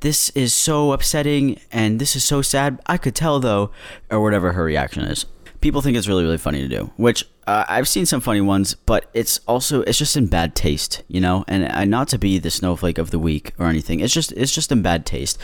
this 0.01 0.29
is 0.31 0.53
so 0.53 0.91
upsetting 0.91 1.59
and 1.71 1.99
this 1.99 2.15
is 2.15 2.23
so 2.23 2.41
sad. 2.41 2.79
I 2.85 2.97
could 2.97 3.15
tell 3.15 3.39
though, 3.39 3.71
or 4.09 4.21
whatever 4.21 4.53
her 4.53 4.63
reaction 4.63 5.03
is. 5.03 5.25
People 5.61 5.81
think 5.81 5.97
it's 5.97 6.07
really, 6.07 6.23
really 6.23 6.37
funny 6.37 6.61
to 6.61 6.67
do, 6.67 6.91
which 6.95 7.25
uh, 7.47 7.65
I've 7.67 7.88
seen 7.88 8.05
some 8.05 8.21
funny 8.21 8.41
ones, 8.41 8.75
but 8.75 9.10
it's 9.13 9.39
also 9.47 9.81
it's 9.81 9.97
just 9.97 10.17
in 10.17 10.27
bad 10.27 10.55
taste, 10.55 11.03
you 11.08 11.21
know. 11.21 11.45
And 11.47 11.65
uh, 11.65 11.86
not 11.86 12.08
to 12.10 12.17
be 12.17 12.39
the 12.39 12.49
snowflake 12.49 12.97
of 12.97 13.12
the 13.12 13.19
week 13.19 13.53
or 13.58 13.67
anything, 13.67 13.99
it's 13.99 14.13
just 14.13 14.31
it's 14.34 14.53
just 14.53 14.71
in 14.71 14.81
bad 14.81 15.05
taste. 15.05 15.38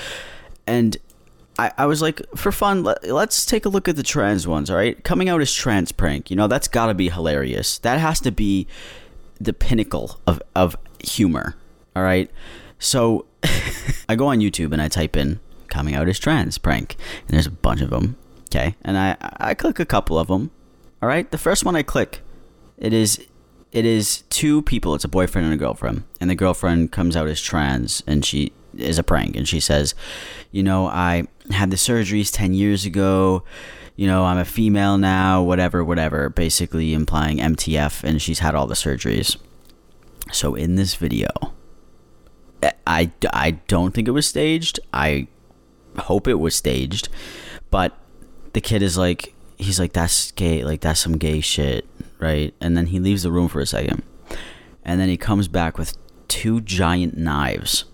And 0.66 0.98
I, 1.60 1.72
I 1.78 1.86
was 1.86 2.02
like, 2.02 2.22
for 2.36 2.52
fun, 2.52 2.84
let, 2.84 3.04
us 3.04 3.46
take 3.46 3.66
a 3.66 3.70
look 3.70 3.88
at 3.88 3.96
the 3.96 4.04
trans 4.04 4.48
ones, 4.48 4.70
all 4.70 4.78
right? 4.78 5.04
Coming 5.04 5.30
out 5.30 5.42
as 5.42 5.54
trans 5.54 5.92
prank, 5.92 6.30
you 6.30 6.36
know, 6.36 6.48
that's 6.48 6.68
gotta 6.68 6.94
be 6.94 7.10
hilarious. 7.10 7.78
That 7.80 8.00
has 8.00 8.20
to 8.22 8.32
be 8.32 8.68
the 9.40 9.54
pinnacle 9.54 10.20
of, 10.26 10.42
of 10.56 10.78
humor, 11.04 11.56
all 11.96 12.04
right? 12.04 12.32
So 12.80 13.26
I 14.10 14.16
go 14.16 14.28
on 14.28 14.40
YouTube 14.40 14.72
and 14.72 14.82
I 14.82 14.88
type 14.88 15.18
in 15.18 15.40
coming 15.68 15.96
out 15.96 16.08
as 16.08 16.20
trans 16.20 16.58
prank, 16.58 16.96
and 17.22 17.30
there's 17.30 17.48
a 17.48 17.52
bunch 17.52 17.82
of 17.82 17.90
them. 17.90 18.18
Okay, 18.46 18.76
and 18.82 18.98
I 18.98 19.16
I 19.38 19.54
click 19.54 19.80
a 19.80 19.86
couple 19.86 20.20
of 20.20 20.28
them. 20.28 20.52
All 21.02 21.10
right, 21.10 21.30
the 21.32 21.38
first 21.38 21.66
one 21.66 21.76
I 21.76 21.84
click, 21.84 22.22
it 22.78 22.94
is 22.94 23.26
it 23.72 23.86
is 23.86 24.22
two 24.24 24.62
people. 24.62 24.96
It's 24.96 25.04
a 25.06 25.10
boyfriend 25.10 25.46
and 25.46 25.54
a 25.54 25.58
girlfriend, 25.58 26.04
and 26.20 26.30
the 26.30 26.36
girlfriend 26.36 26.92
comes 26.92 27.16
out 27.16 27.28
as 27.28 27.42
trans, 27.42 28.04
and 28.06 28.26
she 28.26 28.52
is 28.78 29.00
a 29.00 29.04
prank, 29.04 29.36
and 29.36 29.48
she 29.48 29.60
says, 29.60 29.96
you 30.52 30.62
know, 30.62 30.88
I 30.88 31.24
had 31.50 31.72
the 31.72 31.78
surgeries 31.78 32.32
ten 32.32 32.54
years 32.54 32.86
ago. 32.86 33.44
You 33.96 34.08
know, 34.08 34.26
I'm 34.26 34.38
a 34.38 34.46
female 34.46 34.98
now, 34.98 35.44
whatever, 35.44 35.84
whatever, 35.84 36.30
basically 36.30 36.94
implying 36.94 37.38
MTF, 37.38 38.04
and 38.04 38.22
she's 38.22 38.40
had 38.40 38.56
all 38.56 38.68
the 38.68 38.74
surgeries. 38.74 39.38
So 40.32 40.56
in 40.56 40.76
this 40.76 40.96
video, 40.96 41.28
I, 42.88 43.12
I 43.34 43.52
don't 43.68 43.94
think 43.94 44.08
it 44.08 44.12
was 44.12 44.28
staged. 44.28 44.80
I 44.94 45.28
hope 45.98 46.28
it 46.28 46.40
was 46.40 46.56
staged. 46.56 47.10
But 47.70 47.98
the 48.54 48.62
kid 48.62 48.82
is 48.82 48.98
like, 48.98 49.34
he's 49.62 49.80
like, 49.80 49.94
that's 49.94 50.32
gay. 50.32 50.64
Like, 50.64 50.82
that's 50.82 51.00
some 51.00 51.18
gay 51.18 51.40
shit. 51.40 51.86
Right. 52.20 52.54
And 52.60 52.76
then 52.76 52.88
he 52.88 53.00
leaves 53.00 53.24
the 53.24 53.32
room 53.32 53.48
for 53.48 53.62
a 53.62 53.66
second. 53.66 54.04
And 54.84 55.00
then 55.00 55.10
he 55.10 55.18
comes 55.18 55.48
back 55.48 55.78
with 55.78 55.98
two 56.28 56.62
giant 56.62 57.18
knives, 57.18 57.86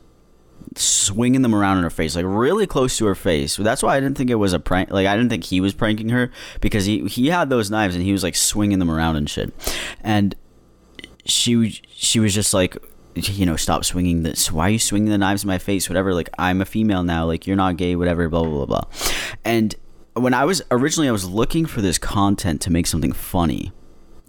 swinging 0.75 1.41
them 1.41 1.53
around 1.53 1.77
in 1.77 1.83
her 1.83 1.89
face, 1.89 2.15
like 2.15 2.25
really 2.25 2.67
close 2.67 2.97
to 2.97 3.05
her 3.05 3.15
face. 3.15 3.57
That's 3.57 3.83
why 3.83 3.95
I 3.95 3.99
didn't 3.99 4.17
think 4.17 4.29
it 4.29 4.35
was 4.35 4.53
a 4.53 4.59
prank. 4.59 4.91
Like, 4.91 5.07
I 5.07 5.15
didn't 5.15 5.29
think 5.29 5.43
he 5.43 5.59
was 5.59 5.73
pranking 5.73 6.09
her 6.09 6.31
because 6.61 6.85
he, 6.85 7.05
he 7.07 7.27
had 7.27 7.49
those 7.49 7.69
knives 7.69 7.95
and 7.95 8.03
he 8.03 8.11
was 8.11 8.23
like 8.23 8.35
swinging 8.35 8.79
them 8.79 8.89
around 8.91 9.17
and 9.17 9.29
shit. 9.29 9.53
And 10.01 10.35
she, 11.25 11.81
she 11.89 12.19
was 12.19 12.33
just 12.33 12.53
like, 12.53 12.77
you 13.15 13.45
know, 13.45 13.55
stop 13.55 13.83
swinging 13.83 14.23
this. 14.23 14.51
Why 14.51 14.67
are 14.67 14.71
you 14.71 14.79
swinging 14.79 15.09
the 15.09 15.17
knives 15.17 15.43
in 15.43 15.47
my 15.47 15.57
face? 15.57 15.89
Whatever. 15.89 16.13
Like, 16.13 16.29
I'm 16.37 16.61
a 16.61 16.65
female 16.65 17.03
now. 17.03 17.25
Like, 17.25 17.47
you're 17.47 17.55
not 17.55 17.75
gay. 17.75 17.95
Whatever. 17.95 18.29
Blah 18.29 18.43
blah 18.43 18.51
blah 18.51 18.65
blah. 18.65 18.83
And 19.43 19.75
when 20.21 20.33
I 20.33 20.45
was 20.45 20.61
originally, 20.71 21.09
I 21.09 21.11
was 21.11 21.27
looking 21.27 21.65
for 21.65 21.81
this 21.81 21.97
content 21.97 22.61
to 22.61 22.71
make 22.71 22.87
something 22.87 23.11
funny. 23.11 23.71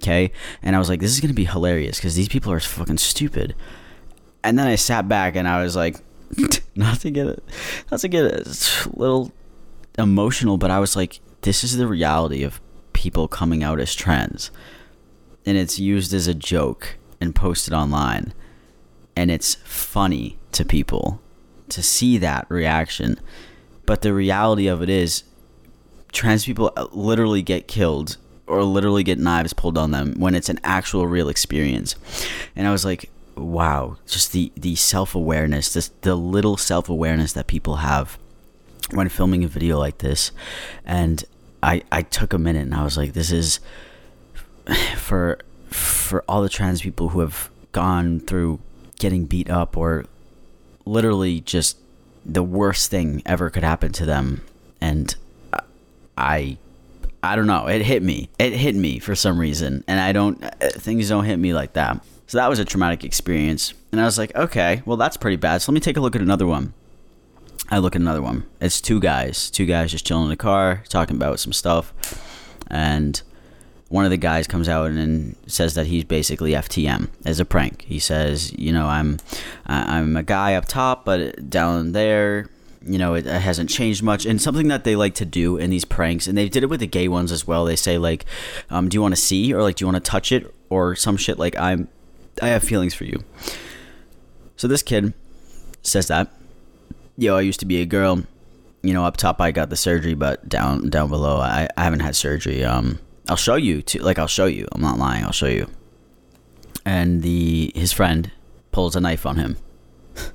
Okay, 0.00 0.30
and 0.62 0.76
I 0.76 0.78
was 0.78 0.88
like, 0.88 1.00
this 1.00 1.12
is 1.12 1.20
gonna 1.20 1.34
be 1.34 1.44
hilarious 1.44 1.98
because 1.98 2.14
these 2.14 2.28
people 2.28 2.52
are 2.52 2.60
fucking 2.60 2.98
stupid. 2.98 3.54
And 4.44 4.58
then 4.58 4.66
I 4.66 4.76
sat 4.76 5.08
back 5.08 5.34
and 5.34 5.48
I 5.48 5.62
was 5.62 5.74
like, 5.74 5.96
not 6.76 7.00
to 7.00 7.10
get 7.10 7.26
it, 7.26 7.42
not 7.90 8.00
to 8.00 8.08
get 8.08 8.24
a 8.24 8.88
little 8.94 9.32
emotional, 9.98 10.56
but 10.56 10.70
I 10.70 10.78
was 10.78 10.94
like, 10.94 11.18
this 11.42 11.64
is 11.64 11.76
the 11.76 11.88
reality 11.88 12.44
of 12.44 12.60
people 12.92 13.26
coming 13.26 13.64
out 13.64 13.80
as 13.80 13.94
trans, 13.94 14.52
and 15.44 15.56
it's 15.56 15.80
used 15.80 16.14
as 16.14 16.28
a 16.28 16.34
joke 16.34 16.96
and 17.20 17.34
posted 17.34 17.74
online 17.74 18.32
and 19.18 19.32
it's 19.32 19.56
funny 19.64 20.38
to 20.52 20.64
people 20.64 21.20
to 21.68 21.82
see 21.82 22.18
that 22.18 22.46
reaction. 22.48 23.18
But 23.84 24.02
the 24.02 24.14
reality 24.14 24.68
of 24.68 24.80
it 24.80 24.88
is, 24.88 25.24
trans 26.12 26.44
people 26.44 26.72
uh, 26.76 26.86
literally 26.92 27.42
get 27.42 27.68
killed 27.68 28.16
or 28.46 28.64
literally 28.64 29.02
get 29.02 29.18
knives 29.18 29.52
pulled 29.52 29.76
on 29.76 29.90
them 29.90 30.14
when 30.18 30.34
it's 30.34 30.48
an 30.48 30.58
actual 30.64 31.06
real 31.06 31.28
experience. 31.28 31.94
And 32.56 32.66
I 32.66 32.72
was 32.72 32.84
like, 32.84 33.10
wow, 33.36 33.96
just 34.06 34.32
the 34.32 34.50
the 34.56 34.74
self 34.74 35.14
awareness, 35.14 35.72
this 35.72 35.88
the 36.00 36.14
little 36.14 36.56
self 36.56 36.88
awareness 36.88 37.32
that 37.34 37.46
people 37.46 37.76
have 37.76 38.18
when 38.90 39.08
filming 39.08 39.44
a 39.44 39.48
video 39.48 39.78
like 39.78 39.98
this. 39.98 40.32
And 40.84 41.24
I 41.62 41.82
I 41.92 42.02
took 42.02 42.32
a 42.32 42.38
minute 42.38 42.62
and 42.62 42.74
I 42.74 42.84
was 42.84 42.96
like, 42.96 43.12
this 43.12 43.30
is 43.30 43.60
for 44.96 45.38
for 45.68 46.24
all 46.26 46.42
the 46.42 46.48
trans 46.48 46.80
people 46.80 47.10
who 47.10 47.20
have 47.20 47.50
gone 47.72 48.20
through 48.20 48.58
getting 48.98 49.26
beat 49.26 49.50
up 49.50 49.76
or 49.76 50.06
literally 50.86 51.40
just 51.40 51.76
the 52.24 52.42
worst 52.42 52.90
thing 52.90 53.22
ever 53.26 53.50
could 53.50 53.62
happen 53.62 53.92
to 53.92 54.06
them 54.06 54.42
and 54.80 55.14
I 56.18 56.58
I 57.22 57.36
don't 57.36 57.46
know. 57.46 57.66
It 57.66 57.82
hit 57.82 58.02
me. 58.02 58.30
It 58.38 58.52
hit 58.52 58.74
me 58.74 58.98
for 58.98 59.14
some 59.14 59.38
reason, 59.38 59.84
and 59.88 60.00
I 60.00 60.12
don't. 60.12 60.42
Uh, 60.42 60.50
things 60.70 61.08
don't 61.08 61.24
hit 61.24 61.38
me 61.38 61.52
like 61.54 61.72
that. 61.72 62.04
So 62.26 62.38
that 62.38 62.48
was 62.48 62.58
a 62.58 62.64
traumatic 62.64 63.04
experience, 63.04 63.72
and 63.90 64.00
I 64.00 64.04
was 64.04 64.18
like, 64.18 64.34
okay, 64.36 64.82
well 64.84 64.96
that's 64.96 65.16
pretty 65.16 65.36
bad. 65.36 65.62
So 65.62 65.72
let 65.72 65.74
me 65.74 65.80
take 65.80 65.96
a 65.96 66.00
look 66.00 66.14
at 66.14 66.22
another 66.22 66.46
one. 66.46 66.74
I 67.70 67.78
look 67.78 67.94
at 67.94 68.00
another 68.00 68.22
one. 68.22 68.46
It's 68.60 68.80
two 68.80 69.00
guys, 69.00 69.50
two 69.50 69.66
guys 69.66 69.90
just 69.90 70.06
chilling 70.06 70.24
in 70.24 70.30
the 70.30 70.36
car, 70.36 70.82
talking 70.88 71.16
about 71.16 71.40
some 71.40 71.52
stuff, 71.52 71.92
and 72.70 73.20
one 73.88 74.04
of 74.04 74.10
the 74.10 74.16
guys 74.18 74.46
comes 74.46 74.68
out 74.68 74.90
and 74.90 75.34
says 75.46 75.74
that 75.74 75.86
he's 75.86 76.04
basically 76.04 76.52
FTM 76.52 77.08
as 77.24 77.40
a 77.40 77.44
prank. 77.44 77.82
He 77.82 77.98
says, 77.98 78.52
you 78.58 78.72
know, 78.72 78.86
I'm 78.86 79.18
I'm 79.66 80.16
a 80.16 80.22
guy 80.22 80.54
up 80.54 80.66
top, 80.66 81.04
but 81.04 81.48
down 81.48 81.92
there, 81.92 82.48
you 82.84 82.98
know, 82.98 83.14
it, 83.14 83.26
it, 83.26 83.40
hasn't 83.40 83.70
changed 83.70 84.02
much. 84.02 84.24
And 84.26 84.40
something 84.40 84.68
that 84.68 84.84
they 84.84 84.96
like 84.96 85.14
to 85.16 85.24
do 85.24 85.56
in 85.56 85.70
these 85.70 85.84
pranks, 85.84 86.26
and 86.26 86.36
they 86.36 86.48
did 86.48 86.62
it 86.62 86.66
with 86.66 86.80
the 86.80 86.86
gay 86.86 87.08
ones 87.08 87.32
as 87.32 87.46
well. 87.46 87.64
They 87.64 87.76
say 87.76 87.98
like, 87.98 88.24
um, 88.70 88.88
"Do 88.88 88.96
you 88.96 89.02
want 89.02 89.14
to 89.14 89.20
see?" 89.20 89.52
or 89.52 89.62
like, 89.62 89.76
"Do 89.76 89.84
you 89.84 89.86
want 89.86 90.02
to 90.02 90.10
touch 90.10 90.32
it?" 90.32 90.54
or 90.70 90.94
some 90.94 91.16
shit 91.16 91.38
like, 91.38 91.56
"I'm, 91.58 91.88
I 92.40 92.48
have 92.48 92.62
feelings 92.62 92.94
for 92.94 93.04
you." 93.04 93.24
So 94.56 94.68
this 94.68 94.82
kid 94.82 95.12
says 95.82 96.08
that, 96.08 96.28
"Yo, 97.16 97.36
I 97.36 97.40
used 97.40 97.60
to 97.60 97.66
be 97.66 97.80
a 97.80 97.86
girl." 97.86 98.24
You 98.82 98.94
know, 98.94 99.04
up 99.04 99.16
top 99.16 99.40
I 99.40 99.50
got 99.50 99.70
the 99.70 99.76
surgery, 99.76 100.14
but 100.14 100.48
down 100.48 100.88
down 100.88 101.08
below 101.08 101.38
I, 101.38 101.68
I 101.76 101.84
haven't 101.84 102.00
had 102.00 102.14
surgery. 102.14 102.64
Um, 102.64 103.00
I'll 103.28 103.36
show 103.36 103.56
you. 103.56 103.82
To, 103.82 104.02
like 104.02 104.18
I'll 104.18 104.28
show 104.28 104.46
you. 104.46 104.68
I'm 104.72 104.80
not 104.80 104.98
lying. 104.98 105.24
I'll 105.24 105.32
show 105.32 105.46
you. 105.46 105.68
And 106.84 107.22
the 107.22 107.72
his 107.74 107.92
friend 107.92 108.30
pulls 108.70 108.94
a 108.94 109.00
knife 109.00 109.26
on 109.26 109.36
him. 109.36 109.56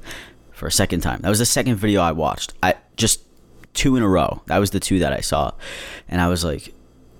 for 0.63 0.67
a 0.67 0.71
second 0.71 1.01
time. 1.01 1.19
That 1.19 1.27
was 1.27 1.39
the 1.39 1.45
second 1.45 1.75
video 1.75 1.99
I 1.99 2.13
watched. 2.13 2.53
I 2.63 2.75
just 2.95 3.19
two 3.73 3.97
in 3.97 4.01
a 4.01 4.07
row. 4.07 4.41
That 4.45 4.59
was 4.59 4.71
the 4.71 4.79
two 4.79 4.99
that 4.99 5.11
I 5.11 5.19
saw. 5.19 5.51
And 6.07 6.21
I 6.21 6.29
was 6.29 6.45
like, 6.45 6.73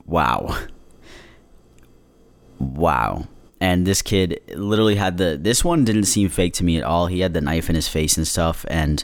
wow. 0.06 0.58
Wow. 2.58 3.28
And 3.60 3.86
this 3.86 4.02
kid 4.02 4.40
literally 4.56 4.96
had 4.96 5.18
the 5.18 5.38
this 5.38 5.62
one 5.62 5.84
didn't 5.84 6.06
seem 6.06 6.30
fake 6.30 6.54
to 6.54 6.64
me 6.64 6.78
at 6.78 6.86
all. 6.86 7.08
He 7.08 7.20
had 7.20 7.34
the 7.34 7.42
knife 7.42 7.70
in 7.70 7.76
his 7.76 7.90
face 7.90 8.16
and 8.16 8.26
stuff 8.26 8.66
and 8.70 9.04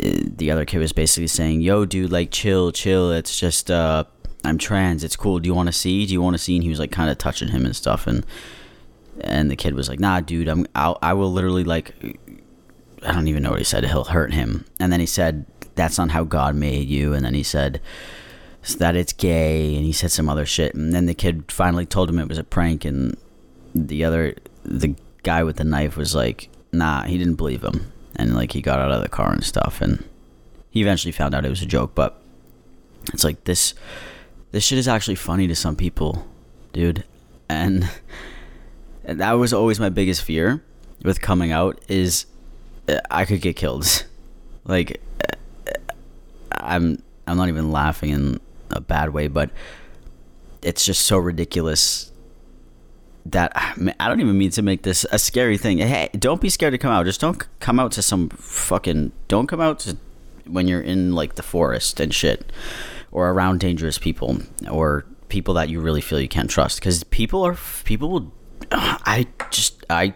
uh, 0.00 0.30
the 0.36 0.52
other 0.52 0.64
kid 0.64 0.78
was 0.78 0.92
basically 0.92 1.26
saying, 1.26 1.60
"Yo, 1.60 1.84
dude, 1.84 2.12
like 2.12 2.30
chill, 2.30 2.70
chill. 2.70 3.10
It's 3.10 3.36
just 3.36 3.68
uh 3.68 4.04
I'm 4.44 4.58
trans. 4.58 5.02
It's 5.02 5.16
cool. 5.16 5.40
Do 5.40 5.48
you 5.48 5.54
want 5.54 5.66
to 5.66 5.72
see? 5.72 6.06
Do 6.06 6.12
you 6.12 6.22
want 6.22 6.34
to 6.34 6.38
see?" 6.38 6.54
And 6.54 6.62
he 6.62 6.70
was 6.70 6.78
like 6.78 6.92
kind 6.92 7.10
of 7.10 7.18
touching 7.18 7.48
him 7.48 7.66
and 7.66 7.74
stuff 7.74 8.06
and 8.06 8.24
and 9.22 9.50
the 9.50 9.56
kid 9.56 9.74
was 9.74 9.88
like, 9.88 9.98
"Nah, 9.98 10.20
dude, 10.20 10.46
I'm 10.46 10.68
I'll, 10.76 10.98
I 11.02 11.14
will 11.14 11.32
literally 11.32 11.64
like 11.64 11.96
I 13.04 13.12
don't 13.12 13.28
even 13.28 13.42
know 13.42 13.50
what 13.50 13.58
he 13.58 13.64
said. 13.64 13.84
He'll 13.84 14.04
hurt 14.04 14.32
him. 14.32 14.64
And 14.78 14.92
then 14.92 15.00
he 15.00 15.06
said, 15.06 15.46
"That's 15.74 15.98
not 15.98 16.10
how 16.10 16.24
God 16.24 16.54
made 16.54 16.88
you." 16.88 17.14
And 17.14 17.24
then 17.24 17.34
he 17.34 17.42
said 17.42 17.80
that 18.78 18.96
it's 18.96 19.12
gay, 19.12 19.74
and 19.74 19.84
he 19.84 19.92
said 19.92 20.10
some 20.10 20.28
other 20.28 20.46
shit. 20.46 20.74
And 20.74 20.92
then 20.92 21.06
the 21.06 21.14
kid 21.14 21.50
finally 21.50 21.86
told 21.86 22.10
him 22.10 22.18
it 22.18 22.28
was 22.28 22.38
a 22.38 22.44
prank, 22.44 22.84
and 22.84 23.16
the 23.74 24.04
other, 24.04 24.34
the 24.64 24.94
guy 25.22 25.42
with 25.42 25.56
the 25.56 25.64
knife 25.64 25.96
was 25.96 26.14
like, 26.14 26.48
"Nah, 26.72 27.04
he 27.04 27.16
didn't 27.18 27.36
believe 27.36 27.64
him." 27.64 27.92
And 28.16 28.34
like 28.34 28.52
he 28.52 28.60
got 28.60 28.80
out 28.80 28.90
of 28.90 29.02
the 29.02 29.08
car 29.08 29.32
and 29.32 29.44
stuff, 29.44 29.80
and 29.80 30.04
he 30.70 30.82
eventually 30.82 31.12
found 31.12 31.34
out 31.34 31.44
it 31.44 31.50
was 31.50 31.62
a 31.62 31.66
joke. 31.66 31.94
But 31.94 32.20
it's 33.12 33.24
like 33.24 33.44
this, 33.44 33.74
this 34.52 34.64
shit 34.64 34.78
is 34.78 34.88
actually 34.88 35.14
funny 35.14 35.46
to 35.48 35.54
some 35.54 35.76
people, 35.76 36.26
dude. 36.72 37.04
And, 37.48 37.88
and 39.04 39.20
that 39.20 39.32
was 39.32 39.52
always 39.52 39.80
my 39.80 39.88
biggest 39.88 40.22
fear 40.22 40.62
with 41.02 41.20
coming 41.20 41.50
out 41.50 41.80
is 41.88 42.26
I 43.10 43.24
could 43.24 43.40
get 43.40 43.56
killed. 43.56 44.04
Like 44.64 45.00
I'm 46.52 47.02
I'm 47.26 47.36
not 47.36 47.48
even 47.48 47.70
laughing 47.70 48.10
in 48.10 48.40
a 48.70 48.80
bad 48.80 49.10
way, 49.10 49.28
but 49.28 49.50
it's 50.62 50.84
just 50.84 51.02
so 51.02 51.18
ridiculous 51.18 52.12
that 53.26 53.52
I 53.54 54.08
don't 54.08 54.20
even 54.20 54.36
mean 54.36 54.50
to 54.52 54.62
make 54.62 54.82
this 54.82 55.04
a 55.12 55.18
scary 55.18 55.58
thing. 55.58 55.78
Hey, 55.78 56.08
don't 56.18 56.40
be 56.40 56.48
scared 56.48 56.72
to 56.72 56.78
come 56.78 56.92
out. 56.92 57.04
Just 57.04 57.20
don't 57.20 57.46
come 57.60 57.78
out 57.78 57.92
to 57.92 58.02
some 58.02 58.28
fucking 58.30 59.12
don't 59.28 59.46
come 59.46 59.60
out 59.60 59.80
to 59.80 59.96
when 60.46 60.66
you're 60.66 60.80
in 60.80 61.14
like 61.14 61.36
the 61.36 61.42
forest 61.42 62.00
and 62.00 62.14
shit 62.14 62.50
or 63.12 63.30
around 63.30 63.60
dangerous 63.60 63.98
people 63.98 64.38
or 64.70 65.04
people 65.28 65.54
that 65.54 65.68
you 65.68 65.80
really 65.80 66.00
feel 66.00 66.20
you 66.20 66.28
can't 66.28 66.50
trust 66.50 66.82
cuz 66.82 67.04
people 67.04 67.46
are 67.46 67.56
people 67.84 68.10
will 68.10 68.32
I 68.72 69.28
just 69.50 69.84
I 69.88 70.14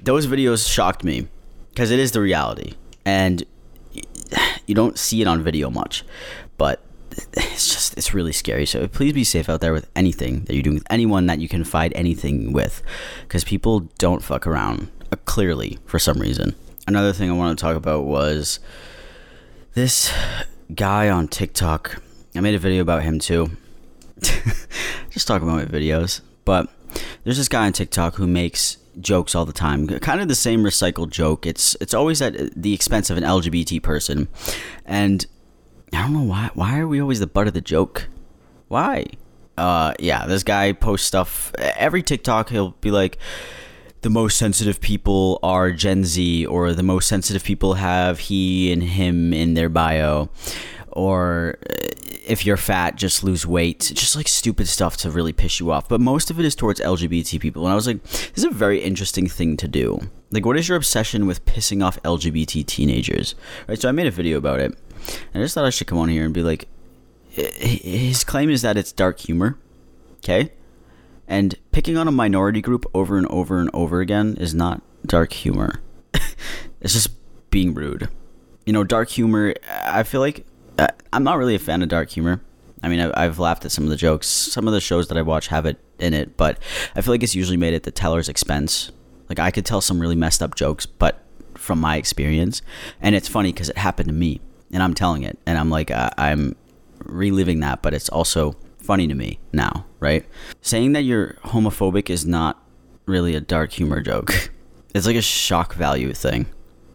those 0.00 0.26
videos 0.26 0.70
shocked 0.70 1.02
me 1.02 1.28
because 1.74 1.90
it 1.90 1.98
is 1.98 2.12
the 2.12 2.20
reality, 2.20 2.74
and 3.04 3.42
you 4.66 4.74
don't 4.76 4.96
see 4.96 5.20
it 5.20 5.26
on 5.26 5.42
video 5.42 5.70
much, 5.70 6.04
but 6.56 6.80
it's 7.32 7.68
just 7.68 7.98
it's 7.98 8.14
really 8.14 8.32
scary. 8.32 8.64
So 8.64 8.86
please 8.86 9.12
be 9.12 9.24
safe 9.24 9.48
out 9.48 9.60
there 9.60 9.72
with 9.72 9.90
anything 9.96 10.44
that 10.44 10.54
you're 10.54 10.62
doing 10.62 10.76
with 10.76 10.86
anyone 10.88 11.26
that 11.26 11.40
you 11.40 11.48
can 11.48 11.64
find 11.64 11.92
anything 11.94 12.52
with, 12.52 12.80
because 13.22 13.42
people 13.42 13.80
don't 13.98 14.22
fuck 14.22 14.46
around. 14.46 14.90
Uh, 15.10 15.16
clearly, 15.24 15.78
for 15.84 15.98
some 15.98 16.18
reason. 16.18 16.54
Another 16.86 17.12
thing 17.12 17.28
I 17.28 17.34
want 17.34 17.58
to 17.58 17.62
talk 17.62 17.76
about 17.76 18.04
was 18.04 18.60
this 19.72 20.12
guy 20.74 21.08
on 21.10 21.26
TikTok. 21.26 22.00
I 22.36 22.40
made 22.40 22.54
a 22.54 22.58
video 22.58 22.82
about 22.82 23.02
him 23.02 23.18
too. 23.18 23.50
just 25.10 25.26
talking 25.26 25.48
about 25.48 25.56
my 25.56 25.78
videos, 25.78 26.20
but 26.44 26.68
there's 27.24 27.38
this 27.38 27.48
guy 27.48 27.66
on 27.66 27.72
TikTok 27.72 28.14
who 28.14 28.28
makes 28.28 28.76
jokes 29.00 29.34
all 29.34 29.44
the 29.44 29.52
time. 29.52 29.86
Kind 29.86 30.20
of 30.20 30.28
the 30.28 30.34
same 30.34 30.62
recycled 30.62 31.10
joke. 31.10 31.46
It's 31.46 31.76
it's 31.80 31.94
always 31.94 32.20
at 32.22 32.54
the 32.54 32.74
expense 32.74 33.10
of 33.10 33.16
an 33.16 33.24
LGBT 33.24 33.82
person, 33.82 34.28
and 34.84 35.26
I 35.92 36.02
don't 36.02 36.12
know 36.12 36.22
why. 36.22 36.50
Why 36.54 36.78
are 36.78 36.88
we 36.88 37.00
always 37.00 37.20
the 37.20 37.26
butt 37.26 37.46
of 37.46 37.54
the 37.54 37.60
joke? 37.60 38.08
Why? 38.68 39.06
Uh, 39.56 39.94
yeah, 39.98 40.26
this 40.26 40.42
guy 40.42 40.72
posts 40.72 41.06
stuff 41.06 41.52
every 41.58 42.02
TikTok. 42.02 42.50
He'll 42.50 42.70
be 42.80 42.90
like, 42.90 43.18
the 44.00 44.10
most 44.10 44.36
sensitive 44.36 44.80
people 44.80 45.38
are 45.42 45.70
Gen 45.70 46.04
Z, 46.04 46.46
or 46.46 46.72
the 46.72 46.82
most 46.82 47.08
sensitive 47.08 47.44
people 47.44 47.74
have 47.74 48.18
he 48.18 48.72
and 48.72 48.82
him 48.82 49.32
in 49.32 49.54
their 49.54 49.68
bio, 49.68 50.28
or 50.88 51.58
if 52.26 52.46
you're 52.46 52.56
fat, 52.56 52.96
just 52.96 53.24
lose 53.24 53.46
weight. 53.46 53.92
Just 53.94 54.16
like 54.16 54.28
stupid 54.28 54.68
stuff 54.68 54.96
to 54.98 55.10
really 55.10 55.32
piss 55.32 55.60
you 55.60 55.70
off. 55.70 55.88
But 55.88 56.00
most 56.00 56.30
of 56.30 56.38
it 56.38 56.44
is 56.44 56.54
towards 56.54 56.80
LGBT 56.80 57.40
people. 57.40 57.64
And 57.64 57.72
I 57.72 57.74
was 57.74 57.86
like, 57.86 58.02
this 58.02 58.38
is 58.38 58.44
a 58.44 58.50
very 58.50 58.80
interesting 58.80 59.28
thing 59.28 59.56
to 59.58 59.68
do. 59.68 60.00
Like, 60.30 60.44
what 60.44 60.56
is 60.56 60.68
your 60.68 60.76
obsession 60.76 61.26
with 61.26 61.44
pissing 61.44 61.84
off 61.84 62.02
LGBT 62.02 62.66
teenagers? 62.66 63.34
Right. 63.68 63.80
So 63.80 63.88
I 63.88 63.92
made 63.92 64.06
a 64.06 64.10
video 64.10 64.38
about 64.38 64.60
it. 64.60 64.76
And 65.32 65.42
I 65.42 65.44
just 65.44 65.54
thought 65.54 65.64
I 65.64 65.70
should 65.70 65.86
come 65.86 65.98
on 65.98 66.08
here 66.08 66.24
and 66.24 66.34
be 66.34 66.42
like, 66.42 66.68
his 67.28 68.24
claim 68.24 68.50
is 68.50 68.62
that 68.62 68.76
it's 68.76 68.92
dark 68.92 69.18
humor. 69.20 69.58
Okay. 70.16 70.52
And 71.26 71.54
picking 71.72 71.96
on 71.96 72.08
a 72.08 72.12
minority 72.12 72.60
group 72.60 72.86
over 72.94 73.16
and 73.16 73.26
over 73.28 73.58
and 73.58 73.70
over 73.72 74.00
again 74.00 74.36
is 74.38 74.54
not 74.54 74.82
dark 75.06 75.32
humor. 75.32 75.80
it's 76.80 76.92
just 76.92 77.10
being 77.50 77.74
rude. 77.74 78.08
You 78.66 78.72
know, 78.72 78.84
dark 78.84 79.10
humor, 79.10 79.54
I 79.68 80.02
feel 80.02 80.20
like 80.20 80.46
uh, 80.78 80.88
I'm 81.12 81.24
not 81.24 81.38
really 81.38 81.54
a 81.54 81.58
fan 81.58 81.82
of 81.82 81.88
dark 81.88 82.10
humor. 82.10 82.40
I 82.82 82.88
mean, 82.88 83.00
I've, 83.00 83.38
laughed 83.38 83.64
at 83.64 83.72
some 83.72 83.84
of 83.84 83.90
the 83.90 83.96
jokes. 83.96 84.26
Some 84.26 84.68
of 84.68 84.74
the 84.74 84.80
shows 84.80 85.08
that 85.08 85.16
I 85.16 85.22
watch 85.22 85.46
have 85.48 85.64
it 85.64 85.78
in 85.98 86.12
it, 86.12 86.36
but 86.36 86.58
I 86.94 87.00
feel 87.00 87.14
like 87.14 87.22
it's 87.22 87.34
usually 87.34 87.56
made 87.56 87.72
at 87.72 87.84
the 87.84 87.90
teller's 87.90 88.28
expense. 88.28 88.90
Like 89.28 89.38
I 89.38 89.50
could 89.50 89.64
tell 89.64 89.80
some 89.80 90.00
really 90.00 90.16
messed 90.16 90.42
up 90.42 90.54
jokes, 90.54 90.84
but 90.84 91.22
from 91.54 91.80
my 91.80 91.96
experience, 91.96 92.60
and 93.00 93.14
it's 93.14 93.28
funny 93.28 93.52
because 93.52 93.70
it 93.70 93.78
happened 93.78 94.08
to 94.08 94.14
me, 94.14 94.42
and 94.70 94.82
I'm 94.82 94.92
telling 94.92 95.22
it, 95.22 95.38
and 95.46 95.56
I'm 95.56 95.70
like, 95.70 95.90
uh, 95.90 96.10
I'm 96.18 96.56
reliving 96.98 97.60
that, 97.60 97.80
but 97.80 97.94
it's 97.94 98.10
also 98.10 98.54
funny 98.78 99.08
to 99.08 99.14
me 99.14 99.38
now, 99.52 99.86
right? 99.98 100.26
Saying 100.60 100.92
that 100.92 101.04
you're 101.04 101.38
homophobic 101.44 102.10
is 102.10 102.26
not 102.26 102.62
really 103.06 103.34
a 103.34 103.40
dark 103.40 103.72
humor 103.72 104.00
joke. 104.00 104.50
It's 104.94 105.06
like 105.06 105.16
a 105.16 105.22
shock 105.22 105.74
value 105.74 106.12
thing. 106.12 106.46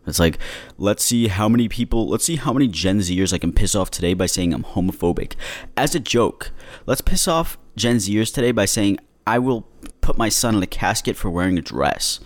It's 0.09 0.19
like, 0.19 0.37
let's 0.77 1.03
see 1.03 1.27
how 1.27 1.47
many 1.47 1.69
people, 1.69 2.07
let's 2.07 2.25
see 2.25 2.35
how 2.35 2.53
many 2.53 2.67
Gen 2.67 2.99
Zers 2.99 3.33
I 3.33 3.37
can 3.37 3.53
piss 3.53 3.75
off 3.75 3.91
today 3.91 4.13
by 4.13 4.25
saying 4.25 4.53
I'm 4.53 4.63
homophobic. 4.63 5.35
As 5.77 5.95
a 5.95 5.99
joke, 5.99 6.51
let's 6.85 7.01
piss 7.01 7.27
off 7.27 7.57
Gen 7.75 7.97
Zers 7.97 8.33
today 8.33 8.51
by 8.51 8.65
saying 8.65 8.99
I 9.25 9.39
will 9.39 9.67
put 10.01 10.17
my 10.17 10.29
son 10.29 10.55
in 10.55 10.63
a 10.63 10.67
casket 10.67 11.15
for 11.15 11.29
wearing 11.29 11.57
a 11.57 11.61
dress. 11.61 12.19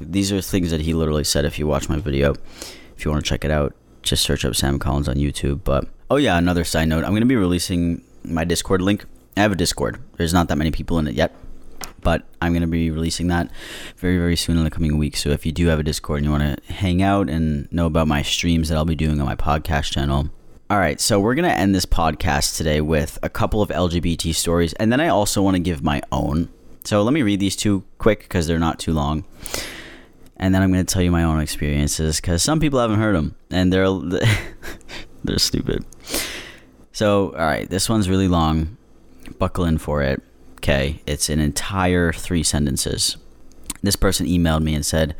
These 0.00 0.32
are 0.32 0.40
things 0.40 0.70
that 0.70 0.82
he 0.82 0.94
literally 0.94 1.24
said 1.24 1.44
if 1.44 1.58
you 1.58 1.66
watch 1.66 1.88
my 1.88 1.98
video. 1.98 2.34
If 2.96 3.04
you 3.04 3.10
want 3.10 3.24
to 3.24 3.28
check 3.28 3.44
it 3.44 3.50
out, 3.50 3.74
just 4.02 4.22
search 4.22 4.44
up 4.44 4.54
Sam 4.54 4.78
Collins 4.78 5.08
on 5.08 5.16
YouTube. 5.16 5.64
But, 5.64 5.88
oh 6.10 6.16
yeah, 6.16 6.38
another 6.38 6.64
side 6.64 6.88
note 6.88 7.04
I'm 7.04 7.10
going 7.10 7.20
to 7.20 7.26
be 7.26 7.36
releasing 7.36 8.02
my 8.24 8.44
Discord 8.44 8.82
link 8.82 9.04
I 9.36 9.42
have 9.42 9.52
a 9.52 9.56
Discord. 9.56 10.00
There's 10.16 10.34
not 10.34 10.48
that 10.48 10.56
many 10.56 10.70
people 10.70 10.98
in 10.98 11.06
it 11.06 11.14
yet, 11.14 11.34
but 12.00 12.26
I'm 12.40 12.52
going 12.52 12.62
to 12.62 12.68
be 12.68 12.90
releasing 12.90 13.28
that 13.28 13.50
very, 13.96 14.18
very 14.18 14.36
soon 14.36 14.58
in 14.58 14.64
the 14.64 14.70
coming 14.70 14.98
weeks. 14.98 15.22
So 15.22 15.30
if 15.30 15.44
you 15.44 15.52
do 15.52 15.66
have 15.68 15.78
a 15.78 15.82
Discord 15.82 16.18
and 16.18 16.26
you 16.26 16.30
want 16.30 16.58
to 16.58 16.72
hang 16.72 17.02
out 17.02 17.28
and 17.28 17.70
know 17.72 17.86
about 17.86 18.08
my 18.08 18.22
streams 18.22 18.68
that 18.68 18.76
I'll 18.76 18.84
be 18.84 18.94
doing 18.94 19.20
on 19.20 19.26
my 19.26 19.36
podcast 19.36 19.92
channel, 19.92 20.30
all 20.70 20.78
right, 20.78 21.00
so 21.00 21.18
we're 21.18 21.34
going 21.34 21.50
to 21.50 21.56
end 21.56 21.74
this 21.74 21.84
podcast 21.84 22.56
today 22.56 22.80
with 22.80 23.18
a 23.24 23.28
couple 23.28 23.60
of 23.60 23.70
LGBT 23.70 24.32
stories, 24.32 24.72
and 24.74 24.92
then 24.92 25.00
I 25.00 25.08
also 25.08 25.42
want 25.42 25.56
to 25.56 25.60
give 25.60 25.82
my 25.82 26.00
own. 26.12 26.48
So 26.84 27.02
let 27.02 27.12
me 27.12 27.22
read 27.22 27.40
these 27.40 27.56
two 27.56 27.82
quick 27.98 28.20
because 28.20 28.46
they're 28.46 28.58
not 28.60 28.78
too 28.78 28.92
long. 28.92 29.24
And 30.36 30.54
then 30.54 30.62
I'm 30.62 30.72
going 30.72 30.84
to 30.86 30.92
tell 30.92 31.02
you 31.02 31.10
my 31.10 31.24
own 31.24 31.40
experiences 31.40 32.20
because 32.20 32.42
some 32.42 32.60
people 32.60 32.78
haven't 32.78 33.00
heard 33.00 33.14
them 33.14 33.34
and 33.50 33.72
they're 33.72 33.90
they're 35.24 35.38
stupid. 35.38 35.84
So, 36.92 37.32
all 37.32 37.46
right, 37.46 37.68
this 37.68 37.88
one's 37.88 38.08
really 38.08 38.28
long. 38.28 38.76
Buckle 39.38 39.64
in 39.64 39.78
for 39.78 40.02
it. 40.02 40.22
Okay, 40.60 41.00
it's 41.06 41.30
an 41.30 41.40
entire 41.40 42.12
three 42.12 42.42
sentences. 42.42 43.16
This 43.82 43.96
person 43.96 44.26
emailed 44.26 44.62
me 44.62 44.74
and 44.74 44.84
said, 44.84 45.16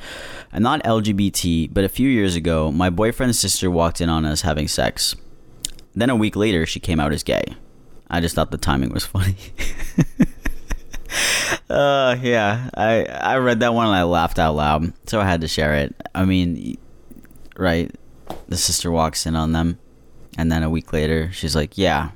I'm 0.53 0.63
not 0.63 0.83
LGBT, 0.83 1.73
but 1.73 1.83
a 1.83 1.89
few 1.89 2.11
years 2.11 2.37
ago, 2.37 2.71
my 2.71 2.91
boyfriend's 2.91 3.39
sister 3.39 3.71
walked 3.71 4.03
in 4.03 4.11
on 4.11 4.27
us 4.27 4.43
having 4.43 4.69
sex. 4.69 5.17
Then 5.95 6.11
a 6.11 6.15
week 6.15 6.37
later, 6.37 6.67
she 6.67 6.79
came 6.79 7.01
out 7.01 7.15
as 7.15 7.23
gay. 7.23 7.43
I 8.11 8.21
just 8.21 8.35
thought 8.35 8.51
the 8.51 8.59
timing 8.59 8.91
was 8.93 9.07
funny. 9.07 9.37
uh, 11.71 12.17
yeah, 12.21 12.69
I 12.75 13.07
I 13.07 13.37
read 13.39 13.61
that 13.61 13.73
one 13.73 13.87
and 13.87 13.97
I 13.97 14.03
laughed 14.03 14.39
out 14.39 14.57
loud, 14.57 14.93
so 15.09 15.21
I 15.21 15.25
had 15.25 15.41
to 15.41 15.49
share 15.49 15.75
it. 15.75 15.95
I 16.15 16.27
mean, 16.27 16.77
right? 17.57 17.91
The 18.49 18.59
sister 18.59 18.91
walks 18.91 19.25
in 19.25 19.37
on 19.37 19.53
them, 19.53 19.79
and 20.37 20.53
then 20.53 20.63
a 20.63 20.69
week 20.69 20.93
later, 20.93 21.33
she's 21.33 21.57
like, 21.57 21.79
"Yeah, 21.79 22.11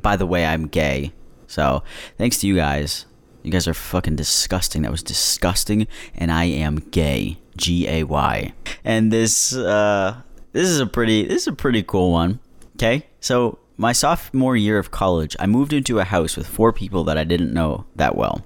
by 0.00 0.14
the 0.14 0.26
way, 0.26 0.46
I'm 0.46 0.68
gay." 0.68 1.12
So 1.48 1.82
thanks 2.16 2.38
to 2.38 2.46
you 2.46 2.54
guys. 2.54 3.06
You 3.42 3.50
guys 3.50 3.66
are 3.66 3.74
fucking 3.74 4.14
disgusting. 4.14 4.82
That 4.82 4.92
was 4.92 5.02
disgusting, 5.02 5.88
and 6.14 6.30
I 6.30 6.44
am 6.44 6.76
gay. 6.76 7.38
G 7.58 7.88
A 7.88 8.04
Y. 8.04 8.52
And 8.84 9.12
this 9.12 9.54
uh, 9.54 10.22
this 10.52 10.68
is 10.68 10.80
a 10.80 10.86
pretty 10.86 11.26
this 11.26 11.42
is 11.42 11.48
a 11.48 11.52
pretty 11.52 11.82
cool 11.82 12.12
one. 12.12 12.38
Okay, 12.76 13.06
so 13.20 13.58
my 13.76 13.92
sophomore 13.92 14.56
year 14.56 14.78
of 14.78 14.90
college, 14.90 15.36
I 15.38 15.46
moved 15.46 15.72
into 15.72 15.98
a 15.98 16.04
house 16.04 16.36
with 16.36 16.46
four 16.46 16.72
people 16.72 17.04
that 17.04 17.18
I 17.18 17.24
didn't 17.24 17.52
know 17.52 17.84
that 17.96 18.16
well. 18.16 18.44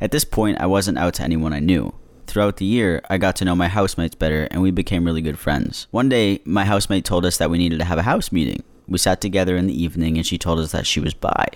At 0.00 0.10
this 0.10 0.24
point, 0.24 0.60
I 0.60 0.66
wasn't 0.66 0.98
out 0.98 1.14
to 1.14 1.22
anyone 1.22 1.52
I 1.52 1.60
knew. 1.60 1.94
Throughout 2.26 2.58
the 2.58 2.64
year, 2.64 3.00
I 3.08 3.16
got 3.16 3.36
to 3.36 3.44
know 3.44 3.54
my 3.54 3.68
housemates 3.68 4.14
better 4.14 4.48
and 4.50 4.60
we 4.60 4.70
became 4.70 5.04
really 5.04 5.22
good 5.22 5.38
friends. 5.38 5.86
One 5.90 6.08
day, 6.08 6.40
my 6.44 6.64
housemate 6.64 7.04
told 7.04 7.24
us 7.24 7.38
that 7.38 7.50
we 7.50 7.58
needed 7.58 7.78
to 7.78 7.84
have 7.86 7.98
a 7.98 8.02
house 8.02 8.30
meeting. 8.30 8.62
We 8.86 8.98
sat 8.98 9.20
together 9.20 9.56
in 9.56 9.66
the 9.66 9.82
evening 9.82 10.16
and 10.16 10.26
she 10.26 10.38
told 10.38 10.58
us 10.58 10.72
that 10.72 10.86
she 10.86 11.00
was 11.00 11.14
bi. 11.14 11.46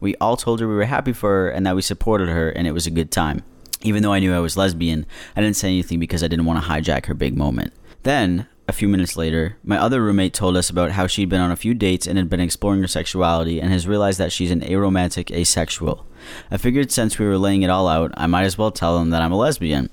We 0.00 0.14
all 0.16 0.36
told 0.36 0.60
her 0.60 0.68
we 0.68 0.74
were 0.74 0.84
happy 0.84 1.12
for 1.12 1.30
her 1.30 1.50
and 1.50 1.66
that 1.66 1.76
we 1.76 1.82
supported 1.82 2.28
her 2.28 2.50
and 2.50 2.66
it 2.66 2.72
was 2.72 2.86
a 2.86 2.90
good 2.90 3.10
time. 3.10 3.42
Even 3.82 4.02
though 4.02 4.12
I 4.12 4.18
knew 4.18 4.34
I 4.34 4.40
was 4.40 4.56
lesbian, 4.56 5.06
I 5.36 5.40
didn't 5.40 5.56
say 5.56 5.68
anything 5.68 6.00
because 6.00 6.22
I 6.24 6.28
didn't 6.28 6.46
want 6.46 6.62
to 6.62 6.68
hijack 6.68 7.06
her 7.06 7.14
big 7.14 7.36
moment. 7.36 7.72
Then, 8.02 8.46
a 8.68 8.72
few 8.72 8.88
minutes 8.88 9.16
later, 9.16 9.56
my 9.64 9.78
other 9.78 10.02
roommate 10.02 10.34
told 10.34 10.56
us 10.56 10.68
about 10.68 10.92
how 10.92 11.06
she'd 11.06 11.28
been 11.28 11.40
on 11.40 11.50
a 11.50 11.56
few 11.56 11.74
dates 11.74 12.06
and 12.06 12.18
had 12.18 12.28
been 12.28 12.40
exploring 12.40 12.80
her 12.82 12.88
sexuality 12.88 13.60
and 13.60 13.72
has 13.72 13.88
realized 13.88 14.18
that 14.18 14.32
she's 14.32 14.50
an 14.50 14.60
aromantic 14.60 15.30
asexual. 15.30 16.06
I 16.50 16.58
figured 16.58 16.92
since 16.92 17.18
we 17.18 17.26
were 17.26 17.38
laying 17.38 17.62
it 17.62 17.70
all 17.70 17.88
out, 17.88 18.12
I 18.16 18.26
might 18.26 18.44
as 18.44 18.58
well 18.58 18.70
tell 18.70 18.98
them 18.98 19.10
that 19.10 19.22
I'm 19.22 19.32
a 19.32 19.38
lesbian. 19.38 19.90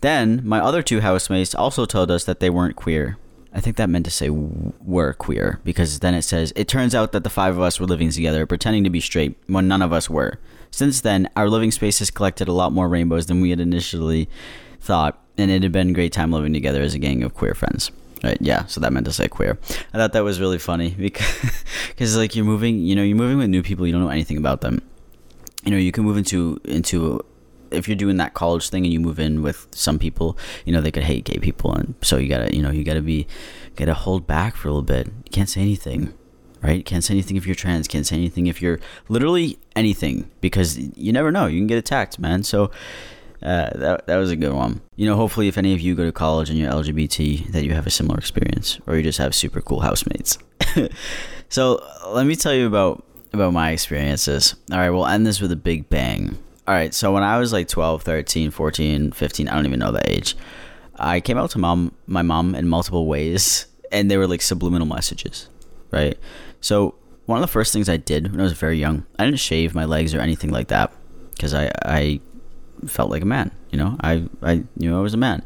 Then, 0.00 0.42
my 0.44 0.60
other 0.60 0.82
two 0.82 1.00
housemates 1.00 1.54
also 1.54 1.86
told 1.86 2.10
us 2.10 2.24
that 2.24 2.40
they 2.40 2.50
weren't 2.50 2.76
queer. 2.76 3.16
I 3.52 3.60
think 3.60 3.76
that 3.76 3.90
meant 3.90 4.04
to 4.04 4.10
say 4.10 4.30
were 4.30 5.12
queer 5.14 5.60
because 5.64 5.98
then 6.00 6.14
it 6.14 6.22
says, 6.22 6.52
It 6.54 6.68
turns 6.68 6.94
out 6.94 7.12
that 7.12 7.24
the 7.24 7.30
five 7.30 7.56
of 7.56 7.62
us 7.62 7.80
were 7.80 7.86
living 7.86 8.10
together, 8.10 8.46
pretending 8.46 8.84
to 8.84 8.90
be 8.90 9.00
straight 9.00 9.36
when 9.46 9.66
none 9.66 9.82
of 9.82 9.92
us 9.92 10.08
were. 10.08 10.38
Since 10.70 11.00
then, 11.00 11.28
our 11.34 11.48
living 11.48 11.72
space 11.72 11.98
has 11.98 12.10
collected 12.10 12.46
a 12.46 12.52
lot 12.52 12.72
more 12.72 12.88
rainbows 12.88 13.26
than 13.26 13.40
we 13.40 13.50
had 13.50 13.58
initially 13.58 14.28
thought, 14.80 15.18
and 15.36 15.50
it 15.50 15.62
had 15.62 15.72
been 15.72 15.90
a 15.90 15.92
great 15.92 16.12
time 16.12 16.30
living 16.30 16.52
together 16.52 16.80
as 16.80 16.94
a 16.94 16.98
gang 16.98 17.24
of 17.24 17.34
queer 17.34 17.54
friends. 17.54 17.90
Right, 18.22 18.38
yeah, 18.40 18.66
so 18.66 18.80
that 18.80 18.92
meant 18.92 19.06
to 19.06 19.12
say 19.12 19.28
queer. 19.28 19.58
I 19.94 19.96
thought 19.96 20.12
that 20.12 20.24
was 20.24 20.40
really 20.40 20.58
funny 20.58 20.90
because, 20.98 21.64
because 21.88 22.16
like 22.16 22.36
you're 22.36 22.44
moving, 22.44 22.78
you 22.78 22.94
know, 22.94 23.02
you're 23.02 23.16
moving 23.16 23.38
with 23.38 23.48
new 23.48 23.62
people, 23.62 23.86
you 23.86 23.92
don't 23.92 24.02
know 24.02 24.10
anything 24.10 24.36
about 24.36 24.60
them. 24.60 24.82
You 25.64 25.72
know, 25.72 25.76
you 25.76 25.90
can 25.90 26.04
move 26.04 26.16
into 26.16 26.60
into 26.64 27.24
if 27.70 27.88
you're 27.88 27.96
doing 27.96 28.16
that 28.18 28.34
college 28.34 28.68
thing 28.68 28.84
and 28.84 28.92
you 28.92 29.00
move 29.00 29.18
in 29.18 29.42
with 29.42 29.66
some 29.72 29.98
people, 29.98 30.36
you 30.64 30.72
know, 30.72 30.80
they 30.80 30.90
could 30.90 31.04
hate 31.04 31.24
gay 31.24 31.38
people, 31.38 31.72
and 31.72 31.94
so 32.02 32.16
you 32.16 32.28
gotta, 32.28 32.54
you 32.54 32.62
know, 32.62 32.70
you 32.70 32.84
gotta 32.84 33.02
be, 33.02 33.26
gotta 33.76 33.94
hold 33.94 34.26
back 34.26 34.56
for 34.56 34.68
a 34.68 34.70
little 34.70 34.82
bit. 34.82 35.06
You 35.06 35.30
can't 35.30 35.48
say 35.48 35.60
anything, 35.60 36.12
right? 36.62 36.84
Can't 36.84 37.04
say 37.04 37.14
anything 37.14 37.36
if 37.36 37.46
you're 37.46 37.54
trans. 37.54 37.88
Can't 37.88 38.06
say 38.06 38.16
anything 38.16 38.46
if 38.46 38.60
you're 38.60 38.80
literally 39.08 39.58
anything 39.76 40.30
because 40.40 40.78
you 40.78 41.12
never 41.12 41.30
know. 41.30 41.46
You 41.46 41.60
can 41.60 41.66
get 41.66 41.78
attacked, 41.78 42.18
man. 42.18 42.42
So 42.42 42.70
uh, 43.42 43.70
that, 43.74 44.06
that 44.06 44.16
was 44.16 44.30
a 44.30 44.36
good 44.36 44.52
one. 44.52 44.82
You 44.96 45.06
know, 45.06 45.16
hopefully, 45.16 45.48
if 45.48 45.56
any 45.56 45.72
of 45.72 45.80
you 45.80 45.94
go 45.94 46.04
to 46.04 46.12
college 46.12 46.50
and 46.50 46.58
you're 46.58 46.70
LGBT, 46.70 47.52
that 47.52 47.64
you 47.64 47.72
have 47.72 47.86
a 47.86 47.90
similar 47.90 48.18
experience, 48.18 48.78
or 48.86 48.96
you 48.96 49.02
just 49.02 49.18
have 49.18 49.34
super 49.34 49.60
cool 49.60 49.80
housemates. 49.80 50.38
so 51.48 51.82
let 52.08 52.26
me 52.26 52.36
tell 52.36 52.54
you 52.54 52.66
about 52.66 53.04
about 53.32 53.52
my 53.52 53.70
experiences. 53.70 54.54
All 54.70 54.78
right, 54.78 54.90
we'll 54.90 55.06
end 55.06 55.26
this 55.26 55.40
with 55.40 55.52
a 55.52 55.56
big 55.56 55.88
bang. 55.88 56.38
All 56.70 56.76
right, 56.76 56.94
so 56.94 57.12
when 57.12 57.24
I 57.24 57.36
was 57.36 57.52
like 57.52 57.66
12, 57.66 58.04
13, 58.04 58.52
14, 58.52 59.10
15, 59.10 59.48
I 59.48 59.54
don't 59.56 59.66
even 59.66 59.80
know 59.80 59.90
the 59.90 60.08
age, 60.08 60.36
I 60.94 61.18
came 61.18 61.36
out 61.36 61.50
to 61.50 61.58
mom, 61.58 61.92
my 62.06 62.22
mom 62.22 62.54
in 62.54 62.68
multiple 62.68 63.08
ways, 63.08 63.66
and 63.90 64.08
they 64.08 64.16
were 64.16 64.28
like 64.28 64.40
subliminal 64.40 64.86
messages, 64.86 65.48
right? 65.90 66.16
So 66.60 66.94
one 67.26 67.38
of 67.38 67.42
the 67.42 67.50
first 67.50 67.72
things 67.72 67.88
I 67.88 67.96
did 67.96 68.30
when 68.30 68.38
I 68.38 68.44
was 68.44 68.52
very 68.52 68.78
young, 68.78 69.04
I 69.18 69.24
didn't 69.24 69.40
shave 69.40 69.74
my 69.74 69.84
legs 69.84 70.14
or 70.14 70.20
anything 70.20 70.52
like 70.52 70.68
that 70.68 70.92
because 71.32 71.54
I, 71.54 71.72
I 71.84 72.20
felt 72.86 73.10
like 73.10 73.22
a 73.22 73.26
man. 73.26 73.50
You 73.70 73.78
know, 73.78 73.96
I 74.00 74.28
I 74.40 74.62
knew 74.76 74.96
I 74.96 75.00
was 75.00 75.12
a 75.12 75.16
man, 75.16 75.42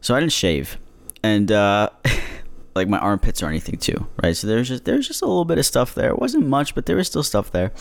so 0.00 0.14
I 0.14 0.20
didn't 0.20 0.30
shave, 0.30 0.78
and 1.24 1.50
uh, 1.50 1.90
like 2.76 2.86
my 2.86 2.98
armpits 2.98 3.42
or 3.42 3.48
anything 3.48 3.78
too, 3.78 4.06
right? 4.22 4.36
So 4.36 4.46
there's 4.46 4.68
just 4.68 4.84
there's 4.84 5.08
just 5.08 5.22
a 5.22 5.26
little 5.26 5.44
bit 5.44 5.58
of 5.58 5.66
stuff 5.66 5.92
there. 5.96 6.10
It 6.10 6.20
wasn't 6.20 6.46
much, 6.46 6.76
but 6.76 6.86
there 6.86 6.94
was 6.94 7.08
still 7.08 7.24
stuff 7.24 7.50
there. 7.50 7.72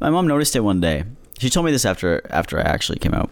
My 0.00 0.10
mom 0.10 0.28
noticed 0.28 0.54
it 0.54 0.60
one 0.60 0.80
day. 0.80 1.02
She 1.38 1.50
told 1.50 1.66
me 1.66 1.72
this 1.72 1.84
after 1.84 2.20
after 2.30 2.58
I 2.58 2.62
actually 2.62 2.98
came 2.98 3.14
out, 3.14 3.30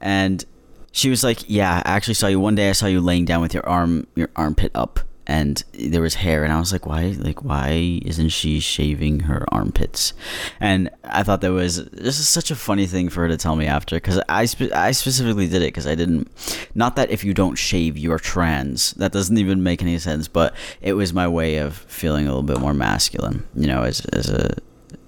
and 0.00 0.44
she 0.92 1.10
was 1.10 1.22
like, 1.22 1.38
"Yeah, 1.48 1.82
I 1.84 1.92
actually 1.92 2.14
saw 2.14 2.26
you. 2.26 2.40
One 2.40 2.54
day. 2.54 2.68
I 2.68 2.72
saw 2.72 2.86
you 2.86 3.00
laying 3.00 3.24
down 3.24 3.40
with 3.40 3.54
your 3.54 3.66
arm 3.68 4.06
your 4.14 4.30
armpit 4.36 4.72
up." 4.74 5.00
and 5.26 5.62
there 5.72 6.02
was 6.02 6.16
hair. 6.16 6.44
And 6.44 6.52
i 6.52 6.58
was 6.58 6.72
like 6.72 6.86
why? 6.86 7.14
Like 7.18 7.44
why 7.44 8.00
isn't 8.04 8.30
she 8.30 8.60
shaving 8.60 9.20
her 9.20 9.44
armpits? 9.52 10.12
And 10.60 10.90
i 11.04 11.22
thought 11.22 11.40
that 11.42 11.52
was 11.52 11.84
this 11.86 12.18
is 12.18 12.28
such 12.28 12.50
a 12.50 12.56
funny 12.56 12.86
thing 12.86 13.08
for 13.08 13.20
her 13.22 13.28
to 13.28 13.36
tell 13.36 13.56
me 13.56 13.66
after 13.66 13.96
because 13.96 14.20
I, 14.28 14.44
spe- 14.46 14.72
I 14.74 14.92
specifically 14.92 15.46
did 15.46 15.62
it 15.62 15.66
because 15.68 15.86
i 15.86 15.94
didn't 15.94 16.28
not 16.74 16.96
that 16.96 17.10
if 17.10 17.24
you 17.24 17.34
don't 17.34 17.56
shave 17.56 17.96
you're 17.96 18.18
trans. 18.18 18.92
That 18.92 19.12
doesn't 19.12 19.38
even 19.38 19.62
make 19.62 19.82
any 19.82 19.98
sense 19.98 20.28
but 20.28 20.54
it 20.80 20.94
was 20.94 21.12
my 21.12 21.28
way 21.28 21.56
of 21.56 21.76
feeling 21.76 22.26
a 22.26 22.28
little 22.28 22.42
bit 22.42 22.60
more 22.60 22.74
masculine 22.74 23.44
you 23.54 23.66
know 23.66 23.82
as, 23.82 24.04
as 24.06 24.28
a 24.28 24.54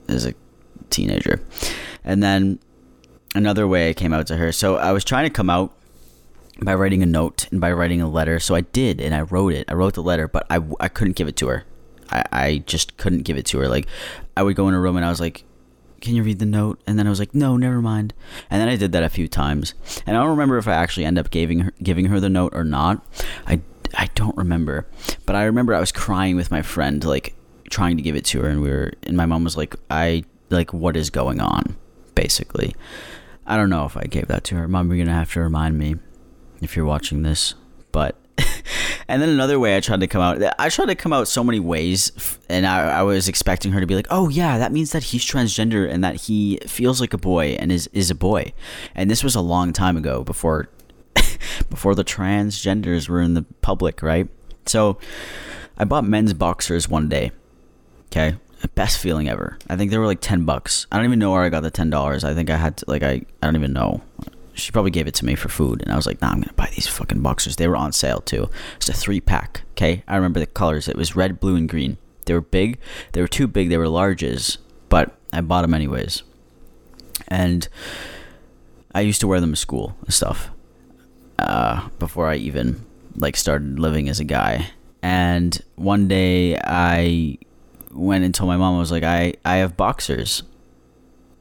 as 0.08 0.26
a 0.26 0.34
teenager 0.90 1.40
and 2.04 2.22
then 2.22 2.58
another 3.34 3.66
way 3.66 3.90
i 3.90 3.92
came 3.92 4.12
out 4.12 4.26
to 4.26 4.36
her 4.36 4.52
so 4.52 4.76
i 4.76 4.92
was 4.92 5.04
trying 5.04 5.24
to 5.24 5.30
come 5.30 5.50
out 5.50 5.72
by 6.62 6.74
writing 6.74 7.02
a 7.02 7.06
note 7.06 7.48
and 7.50 7.60
by 7.60 7.72
writing 7.72 8.00
a 8.00 8.08
letter. 8.08 8.38
So 8.38 8.54
I 8.54 8.60
did, 8.60 9.00
and 9.00 9.14
I 9.14 9.22
wrote 9.22 9.52
it. 9.52 9.70
I 9.70 9.74
wrote 9.74 9.94
the 9.94 10.02
letter, 10.02 10.28
but 10.28 10.46
I, 10.50 10.60
I 10.80 10.88
couldn't 10.88 11.16
give 11.16 11.28
it 11.28 11.36
to 11.36 11.48
her. 11.48 11.64
I, 12.10 12.24
I 12.32 12.58
just 12.58 12.96
couldn't 12.96 13.22
give 13.22 13.36
it 13.36 13.46
to 13.46 13.58
her. 13.58 13.68
Like, 13.68 13.86
I 14.36 14.42
would 14.42 14.56
go 14.56 14.68
in 14.68 14.74
a 14.74 14.80
room 14.80 14.96
and 14.96 15.04
I 15.04 15.10
was 15.10 15.20
like, 15.20 15.44
can 16.00 16.14
you 16.14 16.22
read 16.22 16.38
the 16.38 16.46
note? 16.46 16.80
And 16.86 16.98
then 16.98 17.06
I 17.06 17.10
was 17.10 17.18
like, 17.18 17.34
no, 17.34 17.56
never 17.56 17.80
mind. 17.80 18.12
And 18.50 18.60
then 18.60 18.68
I 18.68 18.76
did 18.76 18.92
that 18.92 19.02
a 19.02 19.08
few 19.08 19.26
times. 19.26 19.74
And 20.06 20.16
I 20.16 20.20
don't 20.20 20.30
remember 20.30 20.58
if 20.58 20.68
I 20.68 20.74
actually 20.74 21.06
end 21.06 21.18
up 21.18 21.30
giving 21.30 21.60
her, 21.60 21.72
giving 21.82 22.06
her 22.06 22.20
the 22.20 22.28
note 22.28 22.54
or 22.54 22.62
not. 22.64 23.04
I, 23.46 23.60
I 23.94 24.10
don't 24.14 24.36
remember. 24.36 24.86
But 25.24 25.34
I 25.34 25.44
remember 25.44 25.74
I 25.74 25.80
was 25.80 25.92
crying 25.92 26.36
with 26.36 26.50
my 26.50 26.62
friend, 26.62 27.02
like, 27.04 27.34
trying 27.70 27.96
to 27.96 28.02
give 28.02 28.16
it 28.16 28.26
to 28.26 28.42
her. 28.42 28.48
And 28.48 28.60
we 28.60 28.68
were, 28.68 28.92
and 29.04 29.16
my 29.16 29.24
mom 29.24 29.44
was 29.44 29.56
like, 29.56 29.74
I, 29.90 30.24
like, 30.50 30.74
what 30.74 30.96
is 30.96 31.08
going 31.08 31.40
on? 31.40 31.76
Basically. 32.14 32.74
I 33.46 33.56
don't 33.56 33.70
know 33.70 33.84
if 33.84 33.96
I 33.96 34.04
gave 34.04 34.28
that 34.28 34.44
to 34.44 34.56
her. 34.56 34.68
Mom, 34.68 34.88
you're 34.88 34.96
going 34.96 35.06
to 35.08 35.12
have 35.12 35.32
to 35.34 35.40
remind 35.40 35.78
me 35.78 35.96
if 36.62 36.76
you're 36.76 36.86
watching 36.86 37.22
this. 37.22 37.54
But 37.92 38.18
and 39.08 39.22
then 39.22 39.28
another 39.28 39.58
way 39.58 39.76
I 39.76 39.80
tried 39.80 40.00
to 40.00 40.06
come 40.06 40.22
out, 40.22 40.42
I 40.58 40.68
tried 40.68 40.86
to 40.86 40.94
come 40.94 41.12
out 41.12 41.28
so 41.28 41.44
many 41.44 41.60
ways, 41.60 42.38
and 42.48 42.66
I, 42.66 42.98
I, 42.98 43.02
was 43.02 43.28
expecting 43.28 43.72
her 43.72 43.80
to 43.80 43.86
be 43.86 43.94
like, 43.94 44.06
"Oh 44.10 44.28
yeah, 44.28 44.58
that 44.58 44.72
means 44.72 44.92
that 44.92 45.04
he's 45.04 45.24
transgender 45.24 45.88
and 45.88 46.02
that 46.02 46.16
he 46.22 46.58
feels 46.66 47.00
like 47.00 47.14
a 47.14 47.18
boy 47.18 47.56
and 47.58 47.70
is 47.70 47.88
is 47.92 48.10
a 48.10 48.14
boy." 48.14 48.52
And 48.94 49.10
this 49.10 49.22
was 49.22 49.34
a 49.34 49.40
long 49.40 49.72
time 49.72 49.96
ago, 49.96 50.24
before 50.24 50.68
before 51.70 51.94
the 51.94 52.04
transgenders 52.04 53.08
were 53.08 53.20
in 53.20 53.34
the 53.34 53.44
public, 53.60 54.02
right? 54.02 54.28
So 54.66 54.98
I 55.78 55.84
bought 55.84 56.04
men's 56.04 56.34
boxers 56.34 56.88
one 56.88 57.08
day. 57.08 57.30
Okay, 58.06 58.36
best 58.68 58.98
feeling 58.98 59.28
ever. 59.28 59.58
I 59.68 59.76
think 59.76 59.90
they 59.90 59.98
were 59.98 60.06
like 60.06 60.20
ten 60.20 60.44
bucks. 60.44 60.86
I 60.90 60.96
don't 60.96 61.06
even 61.06 61.18
know 61.18 61.32
where 61.32 61.42
I 61.42 61.48
got 61.48 61.62
the 61.62 61.70
ten 61.70 61.90
dollars. 61.90 62.24
I 62.24 62.34
think 62.34 62.50
I 62.50 62.56
had 62.56 62.78
to 62.78 62.84
like 62.88 63.02
I 63.02 63.22
I 63.42 63.46
don't 63.46 63.56
even 63.56 63.72
know 63.72 64.02
she 64.54 64.70
probably 64.70 64.90
gave 64.90 65.06
it 65.06 65.14
to 65.14 65.24
me 65.24 65.34
for 65.34 65.48
food, 65.48 65.82
and 65.82 65.92
I 65.92 65.96
was 65.96 66.06
like, 66.06 66.22
"Nah, 66.22 66.30
I'm 66.30 66.40
gonna 66.40 66.52
buy 66.54 66.70
these 66.74 66.86
fucking 66.86 67.20
boxers." 67.20 67.56
They 67.56 67.68
were 67.68 67.76
on 67.76 67.92
sale 67.92 68.20
too. 68.20 68.48
It's 68.76 68.88
a 68.88 68.92
three 68.92 69.20
pack. 69.20 69.62
Okay, 69.72 70.02
I 70.06 70.16
remember 70.16 70.40
the 70.40 70.46
colors. 70.46 70.88
It 70.88 70.96
was 70.96 71.16
red, 71.16 71.40
blue, 71.40 71.56
and 71.56 71.68
green. 71.68 71.98
They 72.26 72.34
were 72.34 72.40
big. 72.40 72.78
They 73.12 73.20
were 73.20 73.28
too 73.28 73.46
big. 73.46 73.68
They 73.68 73.76
were 73.76 73.86
larges, 73.86 74.58
but 74.88 75.16
I 75.32 75.40
bought 75.40 75.62
them 75.62 75.74
anyways. 75.74 76.22
And 77.28 77.68
I 78.94 79.00
used 79.00 79.20
to 79.20 79.26
wear 79.26 79.40
them 79.40 79.50
to 79.50 79.56
school 79.56 79.96
and 80.02 80.14
stuff 80.14 80.50
uh, 81.38 81.88
before 81.98 82.28
I 82.28 82.36
even 82.36 82.84
like 83.16 83.36
started 83.36 83.78
living 83.78 84.08
as 84.08 84.20
a 84.20 84.24
guy. 84.24 84.70
And 85.02 85.60
one 85.74 86.08
day 86.08 86.56
I 86.56 87.38
went 87.94 88.24
and 88.24 88.34
told 88.34 88.48
my 88.48 88.56
mom 88.56 88.76
I 88.76 88.78
was 88.78 88.92
like 88.92 89.04
I 89.04 89.34
I 89.44 89.56
have 89.56 89.76
boxers 89.76 90.42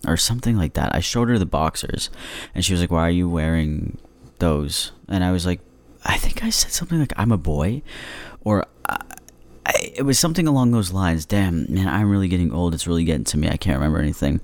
or 0.08 0.18
something 0.18 0.58
like 0.58 0.74
that. 0.74 0.94
I 0.94 1.00
showed 1.00 1.30
her 1.30 1.39
the 1.39 1.46
boxers 1.46 2.10
and 2.54 2.63
she 2.63 2.74
was 2.74 2.82
like 2.82 2.92
why 2.92 3.08
are 3.08 3.12
you 3.12 3.30
wearing 3.30 3.98
those? 4.39 4.92
And 5.08 5.24
I 5.24 5.32
was 5.32 5.46
like 5.46 5.60
I 6.06 6.18
think 6.18 6.44
I 6.44 6.50
said 6.50 6.72
something 6.72 7.00
like 7.00 7.13
I'm 7.18 7.32
a 7.32 7.38
boy 7.38 7.82
or 8.44 8.66
I, 8.86 9.02
I, 9.66 9.92
it 9.96 10.04
was 10.04 10.20
something 10.20 10.48
along 10.48 10.72
those 10.72 10.92
lines. 10.92 11.26
Damn, 11.26 11.74
man, 11.74 11.88
I'm 11.88 12.10
really 12.10 12.28
getting 12.28 12.52
old. 12.52 12.74
It's 12.74 12.88
really 12.88 13.06
getting 13.06 13.24
to 13.26 13.38
me. 13.38 13.48
I 13.50 13.58
can't 13.58 13.78
remember 13.78 14.00
anything. 14.00 14.42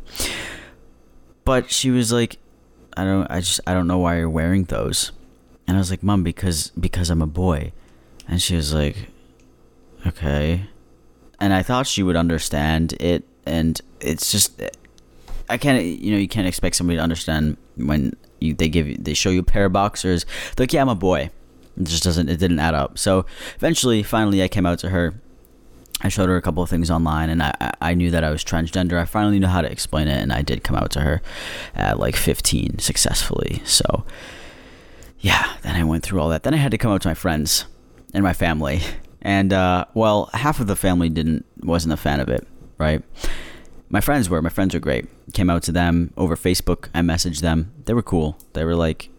But 1.43 1.69
she 1.71 1.91
was 1.91 2.11
like 2.11 2.37
I 2.95 3.03
don't 3.03 3.29
I 3.29 3.39
just 3.39 3.59
I 3.67 3.73
don't 3.73 3.87
know 3.87 3.99
why 3.99 4.17
you're 4.17 4.29
wearing 4.29 4.63
those. 4.65 5.11
And 5.67 5.77
I 5.77 5.79
was 5.79 5.91
like, 5.91 6.01
"Mom, 6.01 6.23
because 6.23 6.71
because 6.71 7.11
I'm 7.11 7.21
a 7.21 7.27
boy." 7.27 7.73
And 8.27 8.41
she 8.41 8.55
was 8.55 8.73
like, 8.73 9.09
"Okay." 10.05 10.67
And 11.39 11.53
I 11.53 11.63
thought 11.63 11.87
she 11.87 12.03
would 12.03 12.15
understand 12.15 12.93
it 12.99 13.23
and 13.45 13.79
it's 13.99 14.31
just 14.31 14.61
I 15.49 15.57
can't 15.57 15.83
you 15.83 16.11
know, 16.11 16.17
you 16.17 16.27
can't 16.27 16.47
expect 16.47 16.75
somebody 16.75 16.97
to 16.97 17.03
understand 17.03 17.57
when 17.75 18.15
you 18.39 18.53
they 18.53 18.69
give 18.69 18.87
you 18.87 18.97
they 18.97 19.13
show 19.13 19.29
you 19.29 19.39
a 19.39 19.43
pair 19.43 19.65
of 19.65 19.73
boxers. 19.73 20.25
They're 20.55 20.63
like, 20.63 20.73
"Yeah, 20.73 20.81
I'm 20.81 20.89
a 20.89 20.95
boy." 20.95 21.29
It 21.77 21.83
just 21.83 22.03
doesn't 22.03 22.29
it 22.29 22.37
didn't 22.37 22.59
add 22.59 22.73
up. 22.73 22.97
So, 22.97 23.25
eventually 23.55 24.03
finally 24.03 24.43
I 24.43 24.47
came 24.47 24.65
out 24.65 24.79
to 24.79 24.89
her 24.89 25.13
I 26.01 26.07
showed 26.07 26.29
her 26.29 26.37
a 26.37 26.41
couple 26.41 26.63
of 26.63 26.69
things 26.69 26.89
online, 26.89 27.29
and 27.29 27.43
I, 27.43 27.73
I 27.81 27.93
knew 27.93 28.09
that 28.11 28.23
I 28.23 28.29
was 28.29 28.41
transgender. 28.41 28.97
I 28.97 29.03
finally 29.03 29.37
knew 29.37 29.47
how 29.47 29.61
to 29.61 29.69
explain 29.69 30.07
it, 30.07 30.21
and 30.21 30.31
I 30.31 30.41
did 30.41 30.63
come 30.63 30.77
out 30.77 30.91
to 30.91 31.01
her 31.01 31.21
at 31.75 31.99
like 31.99 32.15
15 32.15 32.79
successfully. 32.79 33.61
So, 33.65 34.05
yeah, 35.19 35.57
then 35.61 35.75
I 35.75 35.83
went 35.83 36.03
through 36.03 36.21
all 36.21 36.29
that. 36.29 36.43
Then 36.43 36.53
I 36.53 36.57
had 36.57 36.71
to 36.71 36.77
come 36.77 36.93
out 36.93 37.01
to 37.01 37.09
my 37.09 37.13
friends 37.13 37.65
and 38.13 38.23
my 38.23 38.31
family, 38.31 38.81
and 39.29 39.53
uh, 39.53 39.85
well, 39.93 40.31
half 40.33 40.59
of 40.59 40.65
the 40.65 40.75
family 40.75 41.07
didn't 41.07 41.45
wasn't 41.61 41.93
a 41.93 41.97
fan 41.97 42.19
of 42.19 42.29
it, 42.29 42.47
right? 42.79 43.03
My 43.87 44.01
friends 44.01 44.27
were. 44.27 44.41
My 44.41 44.49
friends 44.49 44.73
were 44.73 44.79
great. 44.79 45.05
Came 45.33 45.51
out 45.51 45.61
to 45.63 45.71
them 45.71 46.11
over 46.17 46.35
Facebook. 46.35 46.89
I 46.95 47.01
messaged 47.01 47.41
them. 47.41 47.71
They 47.85 47.93
were 47.93 48.01
cool. 48.01 48.39
They 48.53 48.65
were 48.65 48.73
like, 48.73 49.09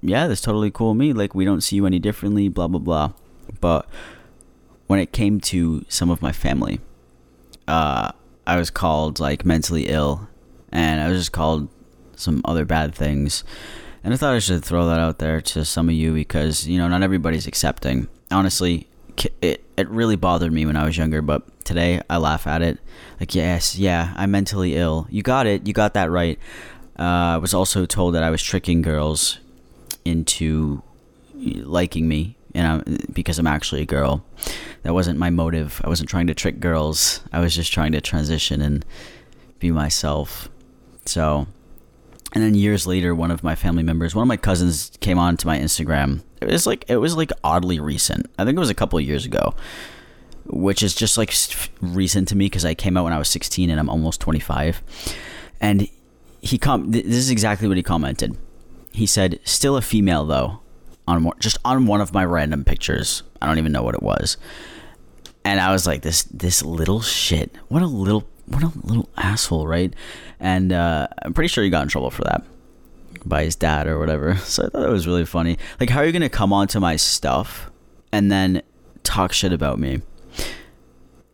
"Yeah, 0.00 0.26
that's 0.26 0.40
totally 0.40 0.70
cool. 0.70 0.94
Me, 0.94 1.12
like, 1.12 1.34
we 1.34 1.44
don't 1.44 1.60
see 1.60 1.76
you 1.76 1.84
any 1.84 1.98
differently." 1.98 2.48
Blah 2.48 2.68
blah 2.68 2.80
blah. 2.80 3.12
But 3.60 3.86
when 4.86 5.00
it 5.00 5.12
came 5.12 5.38
to 5.52 5.84
some 5.90 6.08
of 6.08 6.22
my 6.22 6.32
family, 6.32 6.80
uh, 7.66 8.12
I 8.46 8.56
was 8.56 8.70
called 8.70 9.20
like 9.20 9.44
mentally 9.44 9.88
ill, 9.88 10.30
and 10.72 10.98
I 10.98 11.08
was 11.08 11.18
just 11.18 11.32
called 11.32 11.68
some 12.16 12.40
other 12.46 12.64
bad 12.64 12.94
things. 12.94 13.44
And 14.02 14.14
I 14.14 14.16
thought 14.16 14.34
I 14.34 14.38
should 14.38 14.64
throw 14.64 14.86
that 14.86 14.98
out 14.98 15.18
there 15.18 15.42
to 15.42 15.66
some 15.66 15.90
of 15.90 15.94
you 15.94 16.14
because 16.14 16.66
you 16.66 16.78
know 16.78 16.88
not 16.88 17.02
everybody's 17.02 17.46
accepting. 17.46 18.08
Honestly, 18.30 18.88
it 19.42 19.64
it 19.76 19.88
really 19.88 20.16
bothered 20.16 20.52
me 20.52 20.66
when 20.66 20.76
I 20.76 20.84
was 20.84 20.96
younger, 20.96 21.22
but 21.22 21.42
today 21.64 22.00
I 22.08 22.18
laugh 22.18 22.46
at 22.46 22.62
it. 22.62 22.78
Like 23.20 23.34
yes, 23.34 23.76
yeah, 23.76 24.12
I'm 24.16 24.30
mentally 24.30 24.76
ill. 24.76 25.06
You 25.10 25.22
got 25.22 25.46
it. 25.46 25.66
You 25.66 25.72
got 25.72 25.94
that 25.94 26.10
right. 26.10 26.38
Uh, 26.98 27.02
I 27.34 27.36
was 27.36 27.54
also 27.54 27.86
told 27.86 28.14
that 28.14 28.22
I 28.22 28.30
was 28.30 28.42
tricking 28.42 28.82
girls 28.82 29.38
into 30.04 30.82
liking 31.34 32.08
me 32.08 32.36
you 32.54 32.62
know, 32.62 32.82
because 33.12 33.38
I'm 33.38 33.46
actually 33.46 33.82
a 33.82 33.86
girl. 33.86 34.24
That 34.82 34.94
wasn't 34.94 35.18
my 35.18 35.30
motive. 35.30 35.80
I 35.84 35.88
wasn't 35.88 36.08
trying 36.08 36.26
to 36.28 36.34
trick 36.34 36.60
girls. 36.60 37.20
I 37.32 37.40
was 37.40 37.54
just 37.54 37.72
trying 37.72 37.92
to 37.92 38.00
transition 38.00 38.62
and 38.62 38.84
be 39.58 39.70
myself. 39.70 40.48
So, 41.04 41.46
and 42.32 42.42
then 42.42 42.54
years 42.54 42.86
later, 42.86 43.14
one 43.14 43.30
of 43.30 43.44
my 43.44 43.54
family 43.54 43.82
members, 43.82 44.14
one 44.14 44.22
of 44.22 44.28
my 44.28 44.36
cousins, 44.36 44.90
came 45.00 45.18
on 45.18 45.36
to 45.36 45.46
my 45.46 45.58
Instagram. 45.58 46.22
It 46.40 46.48
was 46.48 46.66
like 46.66 46.84
it 46.88 46.96
was 46.96 47.16
like 47.16 47.32
oddly 47.42 47.80
recent. 47.80 48.30
I 48.38 48.44
think 48.44 48.56
it 48.56 48.60
was 48.60 48.70
a 48.70 48.74
couple 48.74 49.00
years 49.00 49.24
ago, 49.24 49.54
which 50.46 50.82
is 50.82 50.94
just 50.94 51.18
like 51.18 51.34
recent 51.80 52.28
to 52.28 52.36
me 52.36 52.46
because 52.46 52.64
I 52.64 52.74
came 52.74 52.96
out 52.96 53.04
when 53.04 53.12
I 53.12 53.18
was 53.18 53.28
16 53.28 53.70
and 53.70 53.78
I'm 53.80 53.90
almost 53.90 54.20
25. 54.20 54.82
And 55.60 55.88
he 56.40 56.58
com. 56.58 56.90
This 56.90 57.04
is 57.04 57.30
exactly 57.30 57.68
what 57.68 57.76
he 57.76 57.82
commented. 57.82 58.36
He 58.92 59.06
said, 59.06 59.40
"Still 59.44 59.76
a 59.76 59.82
female 59.82 60.24
though." 60.24 60.60
on 61.08 61.32
just 61.40 61.58
on 61.64 61.86
one 61.86 62.00
of 62.00 62.12
my 62.12 62.24
random 62.24 62.64
pictures. 62.64 63.22
I 63.40 63.46
don't 63.46 63.58
even 63.58 63.72
know 63.72 63.82
what 63.82 63.94
it 63.94 64.02
was. 64.02 64.36
And 65.44 65.58
I 65.58 65.72
was 65.72 65.86
like, 65.86 66.02
this 66.02 66.24
this 66.24 66.62
little 66.62 67.00
shit. 67.00 67.50
What 67.68 67.82
a 67.82 67.86
little 67.86 68.28
what 68.46 68.62
a 68.62 68.70
little 68.84 69.08
asshole, 69.16 69.66
right? 69.66 69.92
And 70.38 70.72
uh, 70.72 71.08
I'm 71.22 71.34
pretty 71.34 71.48
sure 71.48 71.64
he 71.64 71.70
got 71.70 71.82
in 71.82 71.88
trouble 71.88 72.10
for 72.10 72.24
that 72.24 72.44
by 73.24 73.44
his 73.44 73.56
dad 73.56 73.86
or 73.86 73.98
whatever. 73.98 74.34
So 74.48 74.64
I 74.64 74.68
thought 74.68 74.86
it 74.86 74.92
was 74.92 75.06
really 75.06 75.24
funny. 75.24 75.58
Like, 75.78 75.90
how 75.90 76.00
are 76.00 76.06
you 76.06 76.12
gonna 76.12 76.28
come 76.28 76.52
onto 76.52 76.80
my 76.80 76.96
stuff 76.96 77.70
and 78.12 78.30
then 78.30 78.62
talk 79.02 79.32
shit 79.32 79.52
about 79.52 79.78
me? 79.78 80.02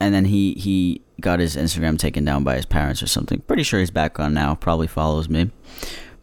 And 0.01 0.15
then 0.15 0.27
he 0.27 0.55
he 0.55 1.01
got 1.21 1.39
his 1.39 1.57
Instagram 1.57 1.99
taken 1.99 2.25
down 2.25 2.45
by 2.45 2.57
his 2.57 2.67
parents 2.67 3.03
or 3.03 3.07
something. 3.07 3.41
Pretty 3.41 3.63
sure 3.63 3.81
he's 3.81 3.91
back 3.91 4.19
on 4.19 4.35
now. 4.35 4.55
Probably 4.55 4.87
follows 4.87 5.29
me. 5.29 5.51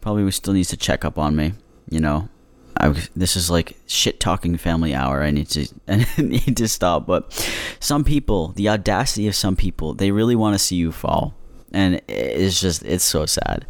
Probably 0.00 0.30
still 0.30 0.52
needs 0.54 0.68
to 0.68 0.76
check 0.76 1.04
up 1.04 1.18
on 1.18 1.34
me. 1.34 1.54
You 1.88 2.00
know, 2.00 2.28
I, 2.76 2.88
this 3.14 3.36
is 3.36 3.50
like 3.50 3.76
shit 3.86 4.18
talking 4.20 4.56
family 4.56 4.94
hour. 4.94 5.22
I 5.22 5.30
need 5.30 5.48
to 5.50 5.68
I 5.88 6.06
need 6.18 6.56
to 6.56 6.68
stop. 6.68 7.06
But 7.06 7.32
some 7.80 8.04
people, 8.04 8.48
the 8.48 8.68
audacity 8.68 9.28
of 9.28 9.34
some 9.34 9.56
people, 9.56 9.94
they 9.94 10.10
really 10.10 10.36
want 10.36 10.54
to 10.54 10.58
see 10.58 10.76
you 10.76 10.92
fall, 10.92 11.34
and 11.72 12.00
it's 12.08 12.60
just 12.60 12.82
it's 12.84 13.04
so 13.04 13.26
sad. 13.26 13.66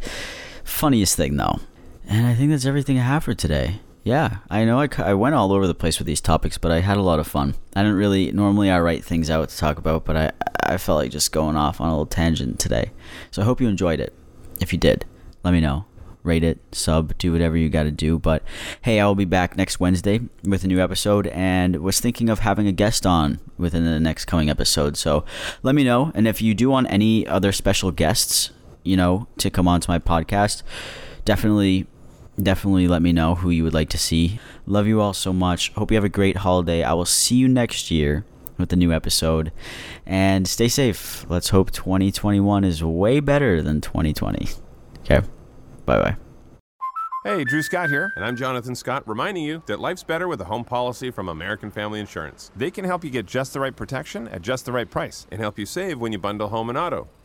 Funniest 0.63 1.15
thing 1.15 1.37
though, 1.37 1.59
and 2.07 2.25
I 2.25 2.35
think 2.35 2.51
that's 2.51 2.65
everything 2.65 2.99
I 2.99 3.03
have 3.03 3.23
for 3.23 3.33
today. 3.33 3.79
Yeah, 4.03 4.37
I 4.49 4.65
know 4.65 4.79
I, 4.81 4.89
I 4.97 5.13
went 5.13 5.35
all 5.35 5.53
over 5.53 5.65
the 5.65 5.73
place 5.73 5.97
with 5.97 6.07
these 6.07 6.19
topics, 6.19 6.57
but 6.57 6.71
I 6.71 6.81
had 6.81 6.97
a 6.97 7.01
lot 7.01 7.19
of 7.19 7.27
fun. 7.27 7.55
I 7.75 7.81
didn't 7.83 7.97
really 7.97 8.31
normally 8.31 8.69
I 8.69 8.79
write 8.79 9.03
things 9.05 9.29
out 9.29 9.49
to 9.49 9.57
talk 9.57 9.77
about, 9.77 10.05
but 10.05 10.17
I 10.17 10.31
I 10.63 10.77
felt 10.77 10.99
like 10.99 11.11
just 11.11 11.31
going 11.31 11.55
off 11.55 11.79
on 11.79 11.87
a 11.87 11.91
little 11.91 12.05
tangent 12.05 12.59
today. 12.59 12.91
So 13.31 13.41
I 13.41 13.45
hope 13.45 13.61
you 13.61 13.67
enjoyed 13.67 13.99
it. 13.99 14.13
If 14.59 14.73
you 14.73 14.79
did, 14.79 15.05
let 15.43 15.51
me 15.51 15.61
know 15.61 15.85
rate 16.23 16.43
it, 16.43 16.57
sub, 16.71 17.17
do 17.17 17.31
whatever 17.31 17.57
you 17.57 17.69
got 17.69 17.83
to 17.83 17.91
do. 17.91 18.17
But 18.17 18.43
hey, 18.81 18.99
I 18.99 19.05
will 19.05 19.15
be 19.15 19.25
back 19.25 19.57
next 19.57 19.79
Wednesday 19.79 20.21
with 20.43 20.63
a 20.63 20.67
new 20.67 20.79
episode 20.81 21.27
and 21.27 21.77
was 21.77 21.99
thinking 21.99 22.29
of 22.29 22.39
having 22.39 22.67
a 22.67 22.71
guest 22.71 23.05
on 23.05 23.39
within 23.57 23.83
the 23.83 23.99
next 23.99 24.25
coming 24.25 24.49
episode. 24.49 24.97
So 24.97 25.25
let 25.61 25.75
me 25.75 25.83
know. 25.83 26.11
And 26.15 26.27
if 26.27 26.41
you 26.41 26.53
do 26.53 26.69
want 26.69 26.87
any 26.89 27.27
other 27.27 27.51
special 27.51 27.91
guests, 27.91 28.51
you 28.83 28.97
know, 28.97 29.27
to 29.37 29.49
come 29.49 29.67
on 29.67 29.81
to 29.81 29.89
my 29.89 29.99
podcast, 29.99 30.63
definitely. 31.25 31.87
Definitely 32.41 32.87
let 32.87 33.01
me 33.01 33.13
know 33.13 33.35
who 33.35 33.49
you 33.49 33.63
would 33.63 33.73
like 33.73 33.89
to 33.89 33.97
see. 33.97 34.39
Love 34.65 34.87
you 34.87 34.99
all 34.99 35.13
so 35.13 35.31
much. 35.31 35.71
Hope 35.73 35.91
you 35.91 35.95
have 35.95 36.03
a 36.03 36.09
great 36.09 36.37
holiday. 36.37 36.83
I 36.83 36.93
will 36.93 37.05
see 37.05 37.35
you 37.35 37.47
next 37.47 37.91
year 37.91 38.25
with 38.57 38.73
a 38.73 38.75
new 38.75 38.91
episode. 38.91 39.51
And 40.05 40.47
stay 40.47 40.67
safe. 40.67 41.25
Let's 41.29 41.49
hope 41.49 41.71
2021 41.71 42.63
is 42.63 42.83
way 42.83 43.19
better 43.19 43.61
than 43.61 43.81
2020. 43.81 44.49
Okay. 45.01 45.21
Bye 45.85 46.01
bye. 46.01 46.17
Hey, 47.25 47.45
Drew 47.45 47.61
Scott 47.61 47.89
here, 47.89 48.11
and 48.17 48.25
I'm 48.25 48.35
Jonathan 48.35 48.75
Scott, 48.75 49.07
reminding 49.07 49.45
you 49.45 49.63
that 49.67 49.79
life's 49.79 50.03
better 50.03 50.27
with 50.27 50.41
a 50.41 50.45
home 50.45 50.65
policy 50.65 51.09
from 51.09 51.29
American 51.29 51.71
Family 51.71 52.01
Insurance. 52.01 52.51
They 52.53 52.69
can 52.69 52.83
help 52.83 53.05
you 53.05 53.09
get 53.09 53.25
just 53.25 53.53
the 53.53 53.61
right 53.61 53.73
protection 53.73 54.27
at 54.27 54.41
just 54.41 54.65
the 54.65 54.73
right 54.73 54.89
price 54.89 55.25
and 55.31 55.39
help 55.39 55.57
you 55.57 55.65
save 55.65 56.01
when 56.01 56.11
you 56.11 56.17
bundle 56.17 56.49
home 56.49 56.67
and 56.67 56.77
auto. 56.77 57.07